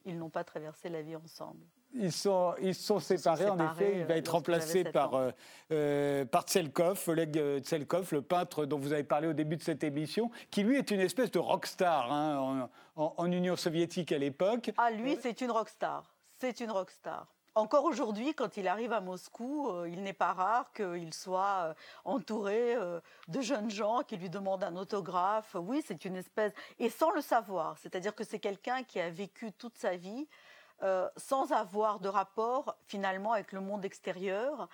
[0.05, 1.65] ils n'ont pas traversé la vie ensemble.
[1.93, 3.99] Ils sont, ils sont séparés, en effet.
[3.99, 5.31] Il va être remplacé par,
[5.71, 9.83] euh, par Tselkov, Oleg Tselkov, le peintre dont vous avez parlé au début de cette
[9.83, 14.71] émission, qui lui est une espèce de rockstar hein, en, en, Union soviétique à l'époque.
[14.77, 16.13] Ah, lui, c'est une rockstar.
[16.39, 17.36] C'est une rockstar.
[17.57, 21.73] Encore aujourd'hui, quand il arrive à Moscou, euh, il n'est pas rare qu'il soit euh,
[22.05, 25.55] entouré euh, de jeunes gens qui lui demandent un autographe.
[25.59, 26.53] Oui, c'est une espèce...
[26.77, 30.27] Et sans le savoir, c'est-à-dire que c'est quelqu'un qui a vécu toute sa vie
[31.15, 34.69] sans avoir de rapport finalement avec le monde extérieur.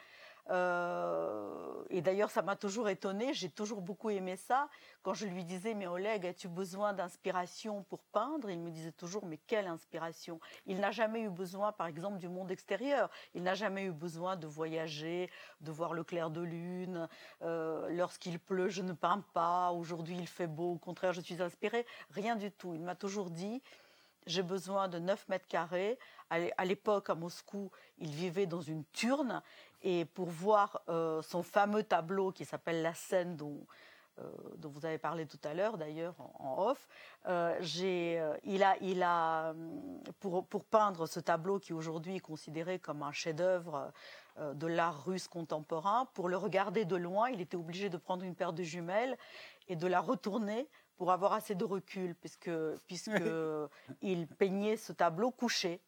[0.49, 3.34] Euh, et d'ailleurs, ça m'a toujours étonné.
[3.34, 4.67] J'ai toujours beaucoup aimé ça.
[5.01, 8.49] Quand je lui disais, mais Oleg, as-tu besoin d'inspiration pour peindre?
[8.49, 10.39] Il me disait toujours, mais quelle inspiration?
[10.65, 13.10] Il n'a jamais eu besoin, par exemple, du monde extérieur.
[13.34, 15.29] Il n'a jamais eu besoin de voyager,
[15.62, 17.08] de voir le clair de lune.
[17.41, 19.71] Euh, lorsqu'il pleut, je ne peins pas.
[19.71, 20.73] Aujourd'hui, il fait beau.
[20.73, 21.86] Au contraire, je suis inspirée.
[22.12, 22.73] Rien du tout.
[22.73, 23.62] Il m'a toujours dit,
[24.25, 25.97] j'ai besoin de 9 mètres carrés.
[26.29, 29.43] À l'époque, à Moscou, il vivait dans une turne
[29.84, 33.65] et pour voir euh, son fameux tableau qui s'appelle La scène dont,
[34.19, 36.88] euh, dont vous avez parlé tout à l'heure d'ailleurs en, off,
[37.28, 37.60] euh,
[38.43, 39.54] il a, il a
[40.19, 43.91] pour, pour, peindre ce tableau qui aujourd'hui est considéré comme un chef-d'œuvre
[44.39, 48.34] de l'art russe contemporain, pour le regarder de loin, il était obligé de prendre une
[48.34, 49.15] paire de jumelles
[49.67, 52.50] et de la retourner pour avoir assez de recul, puisque,
[52.88, 53.22] puisque
[54.02, 55.82] il peignait ce tableau couché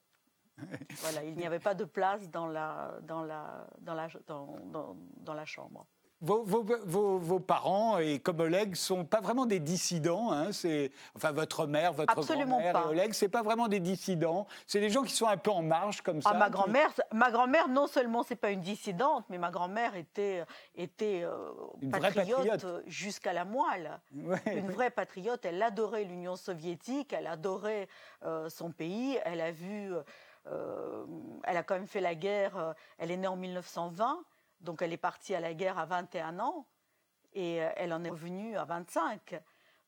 [1.02, 5.34] voilà, il n'y avait pas de place dans la, dans la, dans la, dans, dans,
[5.34, 5.86] la chambre.
[6.22, 10.32] Vos, vos, vos, parents, et comme Oleg, sont pas vraiment des dissidents.
[10.32, 14.48] Hein, c'est, enfin, votre mère, votre grand-mère et Oleg, c'est pas vraiment des dissidents.
[14.66, 16.34] C'est des gens qui sont un peu en marge comme ah, ça.
[16.34, 21.24] ma grand-mère, ma grand-mère, non seulement c'est pas une dissidente, mais ma grand-mère était, était
[21.24, 21.52] euh,
[21.92, 24.00] patriote, jusqu'à la moelle.
[24.48, 25.44] Une vraie patriote.
[25.44, 27.90] Elle adorait l'Union soviétique, elle adorait
[28.24, 29.20] euh, son pays.
[29.26, 29.94] Elle a vu
[31.44, 34.24] elle a quand même fait la guerre, euh, elle est née en 1920,
[34.62, 36.66] donc elle est partie à la guerre à 21 ans
[37.34, 39.40] et euh, elle en est revenue à 25.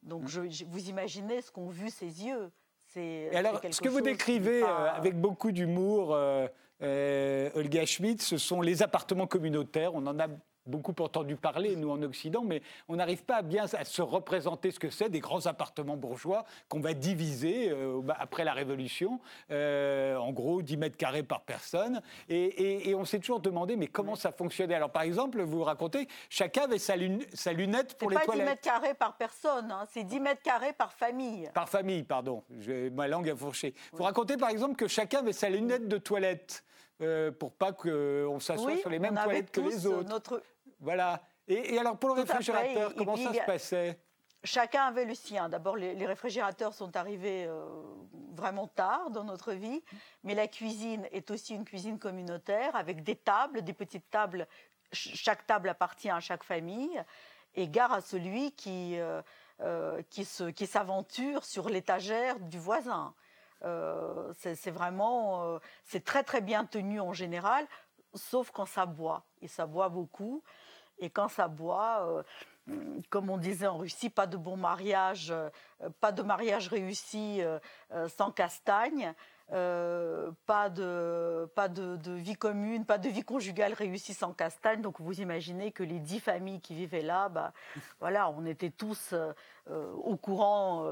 [0.03, 0.49] Donc mm.
[0.49, 2.51] je, vous imaginez ce qu'ont vu ses yeux.
[2.95, 6.17] Et alors, ce que vous décrivez avec beaucoup d'humour,
[6.79, 9.93] Olga Schmidt, ce sont les appartements communautaires.
[9.93, 10.27] On en a
[10.67, 14.71] beaucoup entendu parler, nous en Occident, mais on n'arrive pas à bien à se représenter
[14.71, 19.19] ce que c'est des grands appartements bourgeois qu'on va diviser euh, bah, après la Révolution,
[19.51, 22.01] euh, en gros 10 mètres carrés par personne.
[22.29, 24.73] Et, on s'est toujours demandé, mais comment ça fonctionnait?
[24.73, 26.95] Alors par exemple, vous racontez, chacun avait sa,
[27.33, 28.31] sa lunette pour les toilettes.
[28.31, 31.49] C'est pas 10 mètres carrés par personne, hein, c'est 10 mètres carrés par famille.
[31.53, 32.43] Par famille, pardon,
[32.93, 33.75] ma langue a fourché.
[33.93, 36.63] Vous racontez par exemple que chacun avait sa lunette de toilette.
[37.01, 40.09] Euh, pour pas qu'on s'assoie sur les mêmes toilettes que les autres.
[40.09, 40.41] Notre...
[40.79, 41.21] Voilà.
[41.47, 43.99] Et, alors pour le réfrigérateur, comment ça se passait?
[44.43, 45.49] Chacun avait le sien.
[45.49, 47.65] D'abord, les, réfrigérateurs sont arrivés euh,
[48.33, 49.83] vraiment tard dans notre vie,
[50.23, 54.47] mais la cuisine est aussi une cuisine communautaire avec des tables, des petites tables.
[54.91, 57.03] chaque table appartient à chaque famille,
[57.55, 59.21] et gare à celui qui, euh,
[59.61, 63.15] euh, qui s'aventure sur l'étagère du voisin.
[64.35, 67.65] c'est vraiment, c'est très très bien tenu en général,
[68.13, 69.25] sauf quand ça boit.
[69.41, 70.43] Et ça boit beaucoup.
[70.99, 72.23] Et quand ça boit,
[72.69, 75.49] euh, comme on disait en Russie, pas de bon mariage, euh,
[76.01, 77.59] pas de mariage réussi euh,
[78.09, 79.13] sans castagne.
[79.49, 84.81] pas de pas de, vie commune, pas de vie conjugale réussie sans castagne.
[84.81, 87.53] Donc vous imaginez que les dix familles qui vivaient là, bah,
[87.99, 89.13] voilà, on était tous
[89.69, 90.83] au courant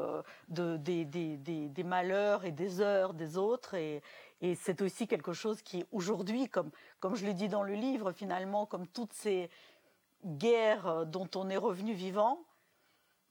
[0.48, 3.74] de, des, malheurs et des heures des autres.
[3.74, 4.02] Et,
[4.42, 8.12] et c'est aussi quelque chose qui, aujourd'hui, comme, comme je l'ai dit dans le livre,
[8.12, 9.50] finalement, comme toutes ces
[10.26, 12.46] guerres dont on est revenu vivant,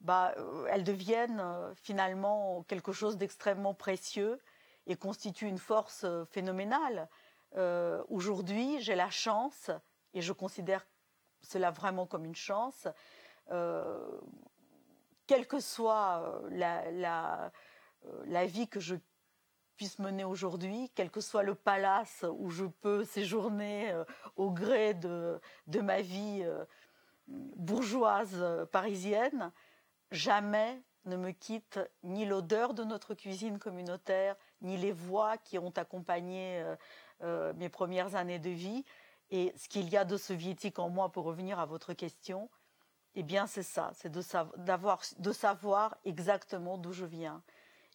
[0.05, 4.39] bah, euh, elles deviennent euh, finalement quelque chose d'extrêmement précieux
[4.85, 7.09] et constituent une force euh, phénoménale.
[8.09, 9.71] aujourd'hui, j'ai la chance,
[10.13, 10.85] et je considère
[11.41, 12.87] cela vraiment comme une chance,
[15.25, 18.95] quelle que soit la, la, vie que je
[19.77, 23.95] puisse mener aujourd'hui, quel que soit le palace où je peux séjourner
[24.35, 26.45] au gré de, de ma vie
[27.27, 29.51] bourgeoise euh, parisienne,
[30.11, 35.73] jamais ne me quitte ni l'odeur de notre cuisine communautaire, ni les voix qui ont
[35.75, 36.63] accompagné
[37.21, 38.83] mes premières années de vie.
[39.29, 42.49] Et ce qu'il y a de soviétique en moi, pour revenir à votre question,
[43.13, 44.21] eh bien c'est ça, c'est de,
[45.19, 47.43] de savoir exactement d'où je viens.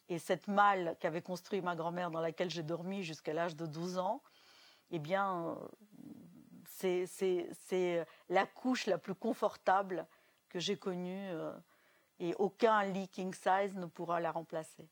[0.09, 3.97] Et cette malle qu'avait construite ma grand-mère, dans laquelle j'ai dormi jusqu'à l'âge de 12
[3.97, 4.21] ans,
[4.89, 5.57] eh bien,
[6.81, 10.05] c'est la couche la plus confortable
[10.49, 11.53] que j'ai connue euh,
[12.19, 14.87] et aucun lit king size ne pourra la remplacer.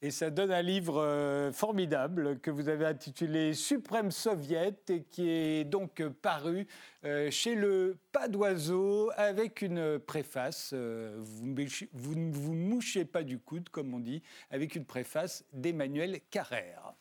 [0.00, 5.28] Et ça donne un livre euh, formidable que vous avez intitulé Suprême Soviet et qui
[5.28, 6.68] est donc paru
[7.04, 10.70] euh, chez le Pas d'Oiseau avec une préface.
[10.72, 14.22] Euh, vous, ne vous mouchez pas du coude, comme on dit,
[14.52, 16.94] avec une préface d'Emmanuel Carrère.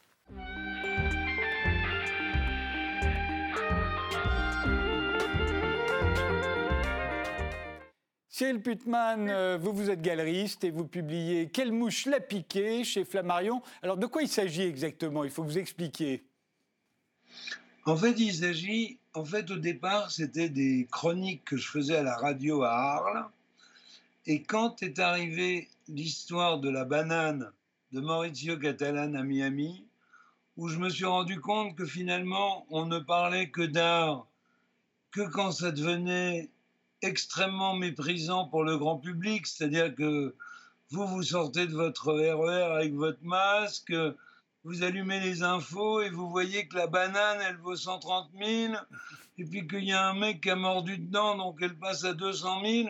[8.37, 13.03] Cyril Putman, euh, vous, vous êtes galeriste et vous publiez Quelle mouche l'a piqué chez
[13.03, 13.63] Flammarion.
[13.81, 15.23] Alors, de quoi il s'agit exactement?
[15.23, 16.23] Il faut vous expliquer.
[17.85, 22.03] En fait, il s'agit, en fait, au départ, c'était des chroniques que je faisais à
[22.03, 23.25] la radio à Arles.
[24.27, 27.51] Et quand est arrivée l'histoire de la banane
[27.91, 29.83] de Maurizio Catalan à Miami,
[30.57, 34.27] où je me suis rendu compte que finalement, on ne parlait que d'art
[35.09, 36.51] que quand ça devenait
[37.01, 40.35] extrêmement méprisant pour le grand public, c'est-à-dire que
[40.91, 43.93] vous, vous sortez de votre RER e avec votre masque,
[44.63, 48.73] vous allumez les infos et vous voyez que la banane, elle vaut 130 000,
[49.37, 52.13] et puis qu'il y a un mec qui a mordu dedans, donc elle passe à
[52.13, 52.89] 200 000.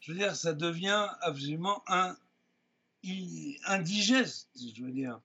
[0.00, 2.14] Je veux dire, ça devient absolument un,
[3.66, 5.20] indigeste, je veux dire.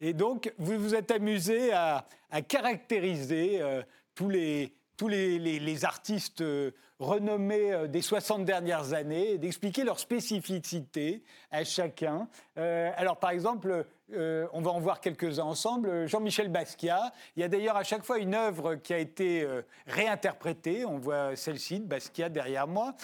[0.00, 2.06] Et donc, vous vous êtes amusé à,
[2.48, 3.82] caractériser euh,
[4.14, 11.22] tous les, tous les, artistes euh, renommés euh, des 60 dernières années d'expliquer leurs spécificités
[11.50, 12.28] à chacun.
[12.56, 16.06] Euh, alors, par exemple, on va en voir quelques-uns ensemble.
[16.06, 17.12] Jean-Michel Basquiat.
[17.36, 19.44] Il y a d'ailleurs à chaque fois une œuvre qui a été
[19.88, 20.84] réinterprétée.
[20.84, 22.94] On voit celle-ci de Basquiat derrière moi.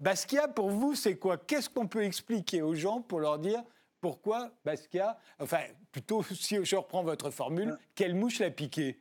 [0.00, 1.36] Basquiat, pour vous, c'est quoi?
[1.36, 3.62] Qu'est-ce qu'on peut expliquer aux gens pour leur dire
[4.00, 5.60] pourquoi Basquiat, enfin,
[5.92, 8.98] plutôt si je reprends votre formule, quelle mouche l'a piqué?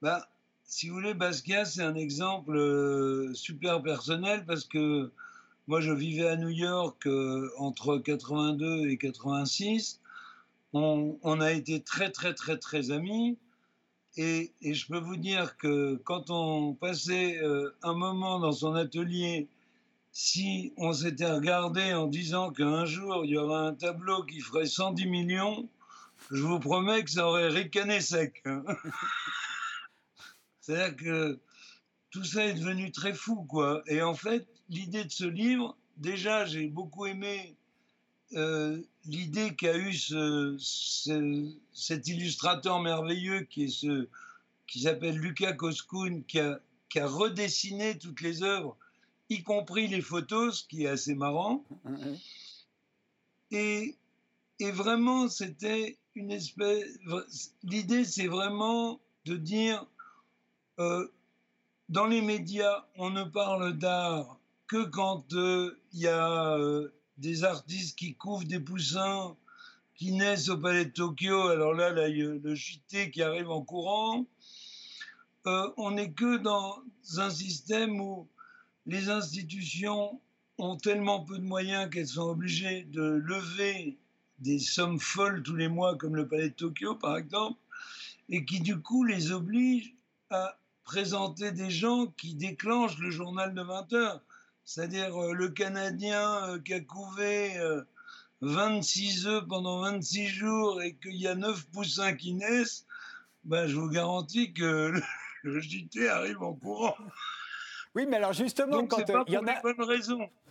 [0.00, 0.20] Ben,
[0.74, 5.12] si vous voulez, Basquiat, c'est un exemple euh, super personnel parce que
[5.68, 10.00] moi, je vivais à New York euh, entre 82 et 86.
[10.72, 13.38] On, a été très, très, très, très amis.
[14.16, 19.46] Et, je peux vous dire que quand on passait euh, un moment dans son atelier,
[20.10, 24.66] si on s'était regardé en disant qu'un jour, il y aura un tableau qui ferait
[24.66, 25.68] 110 millions,
[26.32, 28.42] je vous promets que ça aurait ricané sec.
[30.64, 31.40] C'est-à-dire que
[32.10, 33.82] tout ça est devenu très fou, quoi.
[33.86, 37.54] Et en fait, l'idée de ce livre, déjà, j'ai beaucoup aimé
[38.32, 40.56] euh, l'idée qu'a eu ce,
[41.72, 44.08] cet illustrateur merveilleux qui est ce
[44.66, 45.54] qui s'appelle Lucas
[46.26, 48.74] qui a, qui a redessiné toutes les œuvres,
[49.28, 51.62] y compris les photos, ce qui est assez marrant.
[53.50, 53.96] Et,
[54.60, 56.86] et vraiment, c'était une espèce.
[57.62, 59.86] L'idée, c'est vraiment de dire
[60.78, 61.06] euh,
[61.88, 67.44] dans les médias, on ne parle d'art que quand euh, il y a euh, des
[67.44, 69.36] artistes qui couvrent des poussins
[69.94, 71.48] qui naissent au Palais de Tokyo.
[71.48, 74.26] Alors là, là le JT qui arrive en courant.
[75.44, 76.82] on n'est que dans
[77.18, 78.26] un système où
[78.86, 80.20] les institutions
[80.58, 83.98] ont tellement peu de moyens qu'elles sont obligées de lever
[84.40, 87.58] des sommes folles tous les mois, comme le Palais de Tokyo, par exemple,
[88.28, 89.94] et qui du coup les obligent
[90.30, 94.20] à présenter des gens qui déclenchent le journal de 20 heures.
[94.64, 97.52] C'est-à-dire euh, le Canadien euh, qui a couvé
[98.40, 102.86] 26 euh, œufs pendant 26 jours et qu'il y a 9 poussins qui naissent,
[103.44, 104.92] ben, je vous garantis que
[105.42, 106.96] le, JT arrive en courant.
[107.94, 109.60] Oui, mais alors justement, quand il y en a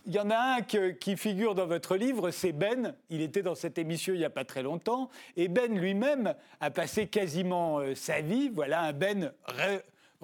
[0.06, 2.94] Il y en a un qui figure dans votre livre, c'est Ben.
[3.10, 5.10] Il était dans cette émission il n'y a pas très longtemps.
[5.36, 9.34] Et Ben lui-même a passé quasiment sa vie, voilà, un Ben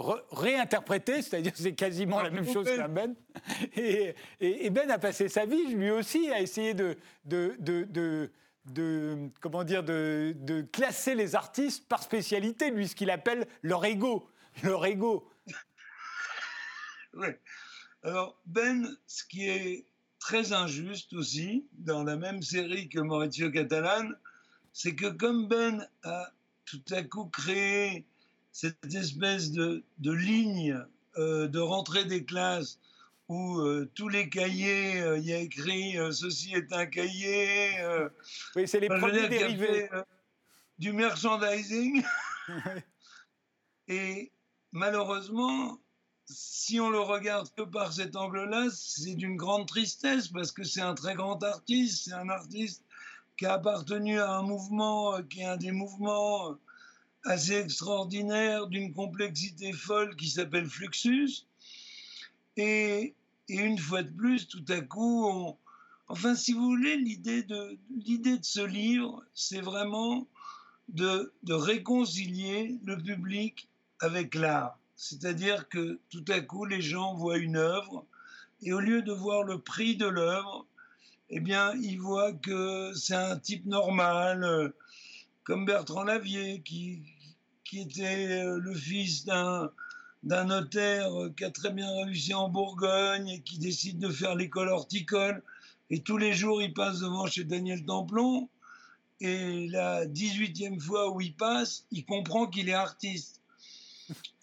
[0.00, 3.14] réinterprété, c'est-à-dire c'est quasiment la même chose qu'un Ben.
[3.76, 4.14] Et,
[4.70, 7.56] Ben a passé sa vie, lui aussi, à essayer de, de,
[8.64, 14.28] de, comment dire, de, classer les artistes par spécialité, lui, ce qu'il appelle leur ego.
[14.62, 15.30] Leur ego.
[17.14, 17.28] Oui.
[18.02, 19.84] Alors, Ben, ce qui est
[20.18, 24.10] très injuste aussi, dans la même série que Maurizio Catalan,
[24.72, 26.30] c'est que comme Ben a
[26.64, 28.06] tout à coup créé
[28.60, 30.78] cette espèce de, de ligne
[31.16, 32.78] euh, de rentrée des classes
[33.28, 37.70] où euh, tous les cahiers, euh, il y a écrit ceci est un cahier.
[38.54, 39.88] oui, c'est les premiers dérivés.
[40.78, 42.04] du merchandising.
[43.88, 44.30] Et
[44.72, 45.78] malheureusement,
[46.26, 50.82] si on le regarde que par cet angle-là, c'est d'une grande tristesse parce que c'est
[50.82, 52.84] un très grand artiste, c'est un artiste
[53.38, 56.58] qui a appartenu à un mouvement qui est un des mouvements
[57.24, 61.46] assez extraordinaire d'une complexité folle qui s'appelle Fluxus.
[62.56, 63.14] Et,
[63.48, 65.56] une fois de plus, tout à coup,
[66.12, 70.26] Enfin, si vous voulez, l'idée de, de ce livre, c'est vraiment
[70.88, 73.68] de, de réconcilier le public
[74.00, 74.76] avec l'art.
[74.96, 78.04] C'est-à-dire que tout à coup, les gens voient une œuvre
[78.60, 80.66] et au lieu de voir le prix de l'œuvre,
[81.30, 84.68] eh bien, ils voient que c'est un type normal, euh,
[85.50, 87.02] comme Bertrand Lavier, qui,
[87.64, 89.72] qui était euh, le fils d'un
[90.22, 94.68] d'un notaire qui a très bien réussi en Bourgogne et qui décide de faire l'école
[94.68, 95.42] horticole.
[95.88, 98.48] Et tous les jours, il passe devant chez Daniel Templon.
[99.20, 103.40] Et la 18e fois où il passe, il comprend qu'il est artiste.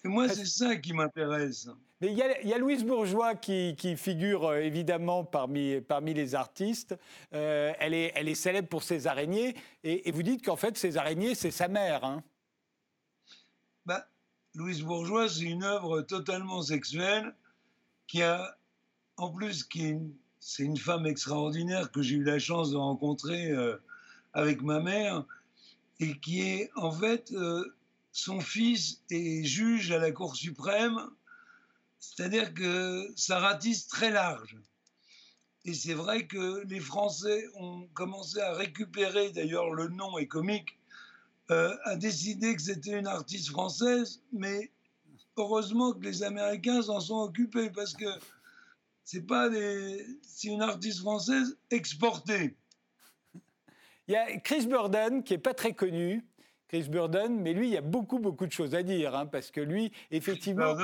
[0.03, 1.70] Et moi, c'est ça qui m'intéresse.
[2.00, 6.95] Mais il y, a, Louise Bourgeois qui, figure euh, évidemment parmi, les artistes.
[7.34, 9.56] Euh, elle, est, elle est célèbre pour ses araignées.
[9.84, 12.04] Et, vous dites qu'en fait, ces araignées, c'est sa mère.
[12.04, 12.24] Hein.
[13.88, 14.08] Bah,
[14.54, 17.34] Louise Bourgeois, c'est une œuvre totalement sexuelle
[18.06, 18.56] qui a,
[19.18, 19.95] en plus, qui
[20.39, 23.76] c'est une femme extraordinaire que j'ai eu la chance de rencontrer euh,
[24.34, 25.26] avec ma mère
[26.00, 27.34] et qui est en fait
[28.12, 31.10] son fils est juge à la Cour suprême
[32.00, 34.58] c'est-à-dire que ça ratisse très large.
[35.66, 40.80] Et c'est vrai que les Français ont commencé à récupérer, d'ailleurs le nom est comique,
[41.52, 44.72] euh, à décider que c'était une artiste française, mais
[45.36, 48.06] heureusement que les Américains s'en sont occupés parce que
[49.04, 50.06] c'est pas des,
[50.43, 52.58] une artiste française exportée.
[54.08, 56.26] Il y a Chris Burden qui est pas très connu,
[56.68, 59.51] Chris Burden, mais lui, il y a beaucoup, beaucoup de choses à dire, hein, parce
[59.51, 60.76] que lui, effectivement,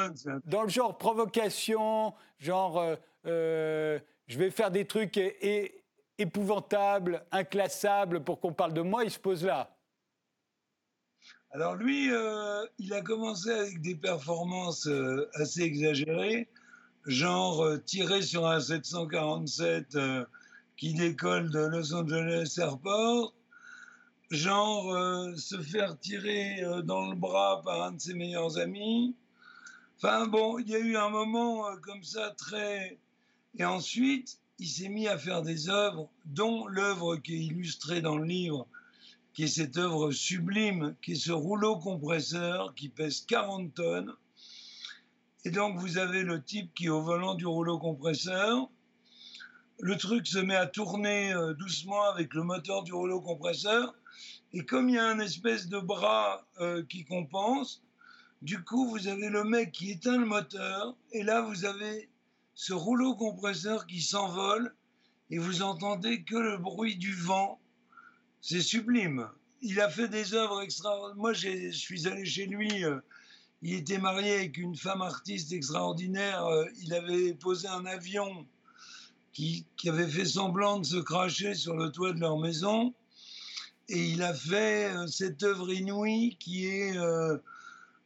[0.45, 5.19] dans le genre provocation, genre euh, euh, je vais faire des trucs
[6.17, 9.75] épouvantables, inclassables pour qu'on parle de moi, il se pose là.
[11.51, 14.89] Alors lui, euh, il a commencé avec des performances
[15.33, 16.47] assez exagérées,
[17.05, 19.97] genre tirer sur un 747
[20.77, 23.33] qui décolle de Los Angeles Airport,
[24.33, 29.15] genre euh, se faire tirer euh, dans le bras par un de ses meilleurs amis.
[29.97, 32.97] Enfin bon, il y a eu un moment euh, comme ça très...
[33.57, 38.17] Et ensuite, il s'est mis à faire des œuvres, dont l'œuvre qui est illustrée dans
[38.17, 38.67] le livre,
[39.33, 44.13] qui est cette œuvre sublime, qui est ce rouleau compresseur qui pèse 40 tonnes.
[45.45, 48.69] Et donc vous avez le type qui est au volant du rouleau compresseur.
[49.83, 53.93] Le truc se met à tourner doucement avec le moteur du rouleau compresseur.
[54.53, 57.83] Et comme il y a un espèce de bras euh, qui compense,
[58.41, 62.09] du coup, vous avez le mec qui éteint le moteur, et là, vous avez
[62.53, 64.73] ce rouleau compresseur qui s'envole,
[65.29, 67.59] et vous entendez que le bruit du vent.
[68.39, 69.27] C'est sublime.
[69.61, 71.17] Il a fait des œuvres extraordinaires.
[71.17, 72.85] Moi, je suis allé chez lui.
[72.85, 73.01] Euh,
[73.63, 76.45] il était marié avec une femme artiste extraordinaire.
[76.45, 78.47] Euh, il avait posé un avion
[79.33, 82.93] qui, qui avait fait semblant de se cracher sur le toit de leur maison
[83.89, 87.37] et il a fait euh, cette œuvre inouïe qui est euh,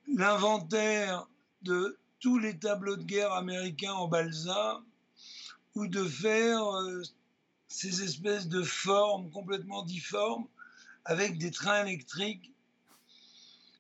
[0.07, 1.28] l'inventaire
[1.61, 4.82] de tous les tableaux de guerre américains en balsa,
[5.75, 7.03] ou de faire euh,
[7.67, 10.47] ces espèces de formes complètement difformes
[11.05, 12.51] avec des trains électriques.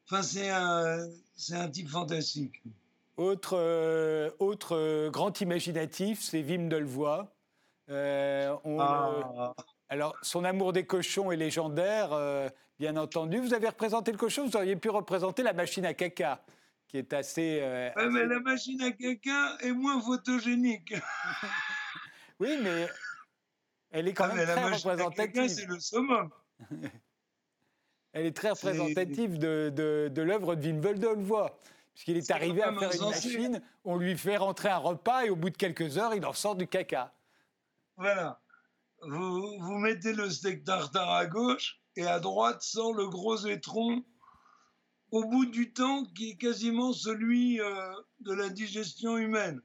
[0.05, 1.09] Enfin, c'est un,
[1.51, 2.61] un type fantastique.
[3.17, 3.57] Autre,
[4.37, 7.27] autre grand imaginatif, c'est Wim Delvoye.
[7.89, 9.53] On, ah.
[9.89, 13.39] Alors, son amour des cochons est légendaire, euh, bien entendu.
[13.39, 16.43] Vous avez représenté le cochon, vous auriez pu représenter la machine à caca,
[16.87, 17.59] qui est assez.
[17.61, 20.93] Euh, mais la machine à caca est moins photogénique.
[22.39, 22.87] oui, mais
[23.91, 25.47] elle est quand ah, même très représentative.
[25.47, 26.29] C'est le summum.
[28.11, 31.49] elle est très représentative de, de, l'œuvre de Wim Delvoye.
[31.93, 35.35] Puisqu'il est, arrivé à faire une machine, on lui fait rentrer un repas et au
[35.35, 37.11] bout de quelques heures, il en sort du caca.
[37.97, 38.39] Voilà
[39.01, 44.03] vous, vous mettez le steak tartare à gauche et à droite sort le gros étron
[45.11, 49.61] au bout du temps qui est quasiment celui euh, de la digestion humaine.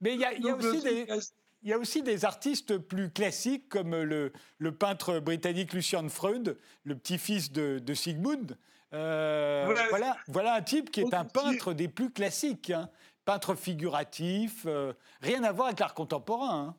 [0.00, 4.32] Mais il y, a, aussi des, artistes plus classiques comme le,
[4.78, 8.56] peintre britannique Lucian Freud, le petit-fils de, Sigmund.
[8.94, 12.88] Euh, voilà, voilà un type qui est un peintre des plus classiques, hein.
[13.24, 16.68] peintre figuratif, euh, rien à voir avec l'art contemporain.
[16.68, 16.76] Hein.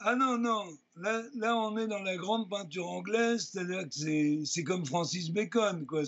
[0.00, 4.62] Ah non, non, là, là, on est dans la grande peinture anglaise, c'est-à-dire que c'est
[4.62, 6.02] comme Francis Bacon, quoi.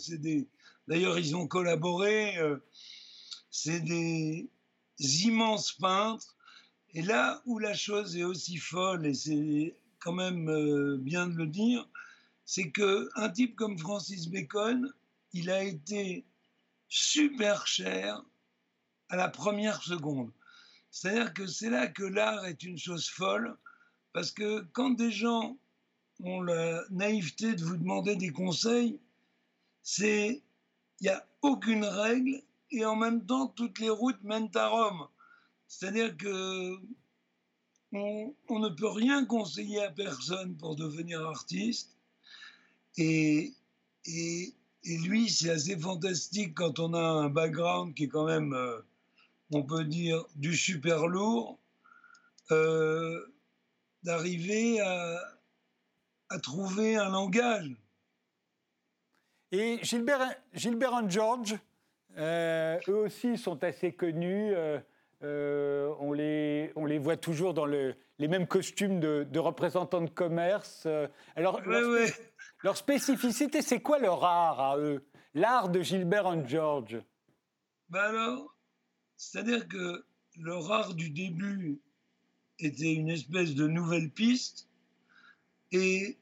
[0.87, 2.59] D'ailleurs, ils ont collaboré, euh,
[3.51, 4.49] c'est des
[4.99, 6.37] immenses peintres.
[6.95, 11.35] Et là où la chose est aussi folle, et c'est quand même euh, bien de
[11.35, 11.89] le dire,
[12.45, 14.93] c'est qu'un type comme Francis Bacon,
[15.33, 16.25] il a été
[16.89, 18.23] super cher
[19.09, 20.31] à la première seconde.
[20.93, 23.57] C'est-à-dire que c'est là que l'art est une chose folle
[24.13, 25.57] Parce que quand des gens
[26.23, 28.99] ont la naïveté de vous demander des conseils,
[29.83, 30.43] c'est
[31.01, 35.09] il n'y a aucune règle et en même temps toutes les routes mènent à Rome.
[35.67, 36.79] C'est-à-dire que
[37.93, 41.97] on, ne peut rien conseiller à personne pour devenir artiste.
[42.97, 43.53] Et,
[44.85, 48.81] lui, c'est assez fantastique quand on a un background qui est quand même, euh,
[49.51, 51.59] on peut dire, du super lourd,
[52.51, 53.21] euh,
[54.03, 55.21] d'arriver à,
[56.31, 57.77] à trouver un langage.
[59.53, 61.57] Et Gilbert, Gilbert et George,
[62.17, 64.55] euh, eux aussi sont assez connus.
[64.55, 64.79] Euh,
[65.23, 70.11] euh, on, les, on les voit toujours dans le, les mêmes costumes de, représentants de
[70.11, 70.87] commerce.
[71.37, 71.61] alors,
[72.63, 75.05] leur, spécificité, c'est quoi leur art à eux?
[75.35, 77.01] L'art de Gilbert and George?
[77.89, 78.57] Ben alors,
[79.17, 80.05] c'est-à-dire que
[80.37, 81.81] leur art du début
[82.65, 84.67] était une espèce de nouvelle piste,
[85.73, 86.17] et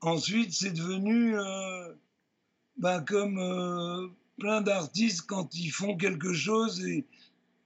[0.00, 1.36] ensuite c'est devenu
[2.82, 4.08] ben, comme euh,
[4.38, 6.84] plein d'artistes quand ils font quelque chose.
[6.84, 7.06] Et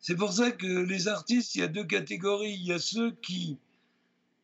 [0.00, 2.54] c'est pour ça que les artistes, il y a deux catégories.
[2.54, 3.58] Il y a ceux qui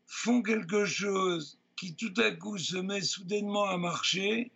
[0.07, 4.51] font quelque chose qui tout à coup se met soudainement à marcher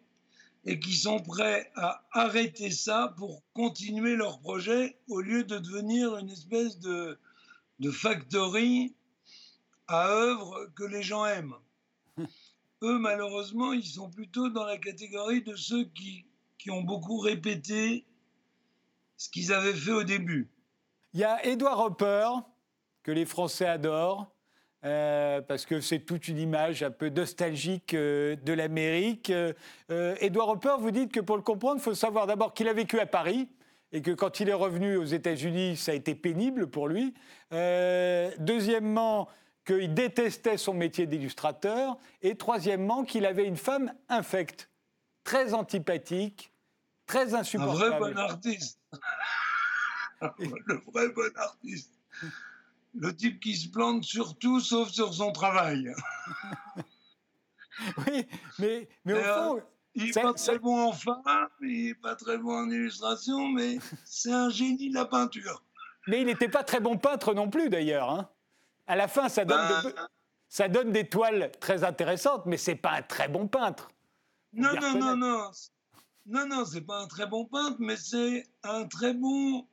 [0.64, 6.16] et qui sont prêts à arrêter ça pour continuer leur projet au lieu de devenir
[6.16, 7.18] une espèce de,
[7.78, 8.94] de factory
[9.88, 11.56] à œuvre que les gens aiment
[12.82, 16.26] eux, malheureusement, ils sont plutôt dans la catégorie de ceux qui,
[16.58, 18.06] qui ont beaucoup répété
[19.16, 20.50] ce qu'ils avaient fait au début.
[21.14, 22.28] Il y a Edward Hopper,
[23.02, 24.30] que les Français adorent,
[24.84, 29.30] euh, parce que c'est toute une image un peu nostalgique euh, de l'Amérique.
[29.30, 29.54] Euh,
[30.20, 33.00] Edward Hopper, vous dites que pour le comprendre, il faut savoir d'abord qu'il a vécu
[33.00, 33.48] à Paris
[33.92, 37.14] et que quand il est revenu aux États-Unis, ça a été pénible pour lui.
[37.50, 39.28] deuxièmement,
[39.66, 44.70] qu'il détestait son métier d'illustrateur, et troisièmement, qu'il avait une femme infecte,
[45.24, 46.52] très antipathique,
[47.06, 47.94] très insupportable.
[47.94, 48.80] Un vrai bon artiste.
[50.38, 51.92] Le vrai bon artiste.
[52.94, 55.92] Le type qui se plante surtout, sauf sur son travail.
[58.06, 58.26] oui,
[58.58, 59.62] mais, mais au fond...
[59.94, 63.78] il n'est pas très bon en femme, il n'est pas très bon en illustration, mais
[64.04, 65.62] c'est un génie de la peinture.
[66.06, 68.10] Mais il n'était pas très bon peintre non plus, d'ailleurs.
[68.10, 68.30] Hein.
[68.86, 70.08] À la fin, ça donne, ben,
[70.48, 73.90] ça donne des toiles très intéressantes, mais c'est pas un très bon peintre.
[74.52, 75.50] Non, non, non, non.
[76.26, 79.68] Non, non, c'est pas un très bon peintre, mais c'est un très bon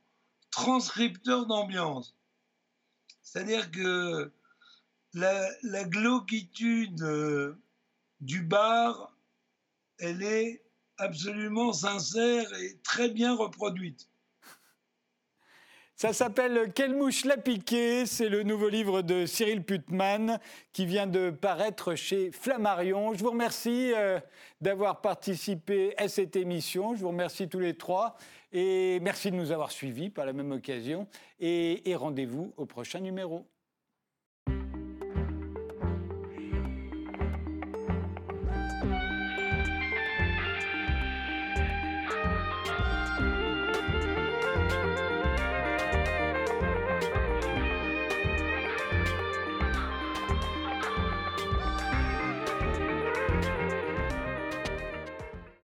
[0.52, 2.16] transcripteur d'ambiance.
[3.22, 4.32] C'est-à-dire que
[5.14, 7.60] la, la glauquitude euh,
[8.20, 9.16] du bar,
[9.98, 10.64] elle est
[10.98, 14.10] absolument sincère et très bien reproduite.
[16.04, 18.06] Ça s'appelle Quelle mouche l'a piqué?
[18.06, 20.38] C'est le nouveau livre de Cyril Putman
[20.74, 23.14] qui vient de paraître chez Flammarion.
[23.14, 24.20] Je vous remercie euh,
[24.60, 26.94] d'avoir participé à cette émission.
[26.94, 28.18] Je vous remercie tous les trois
[28.52, 31.08] et merci de nous avoir suivis par la même occasion.
[31.40, 33.46] et rendez-vous au prochain numéro.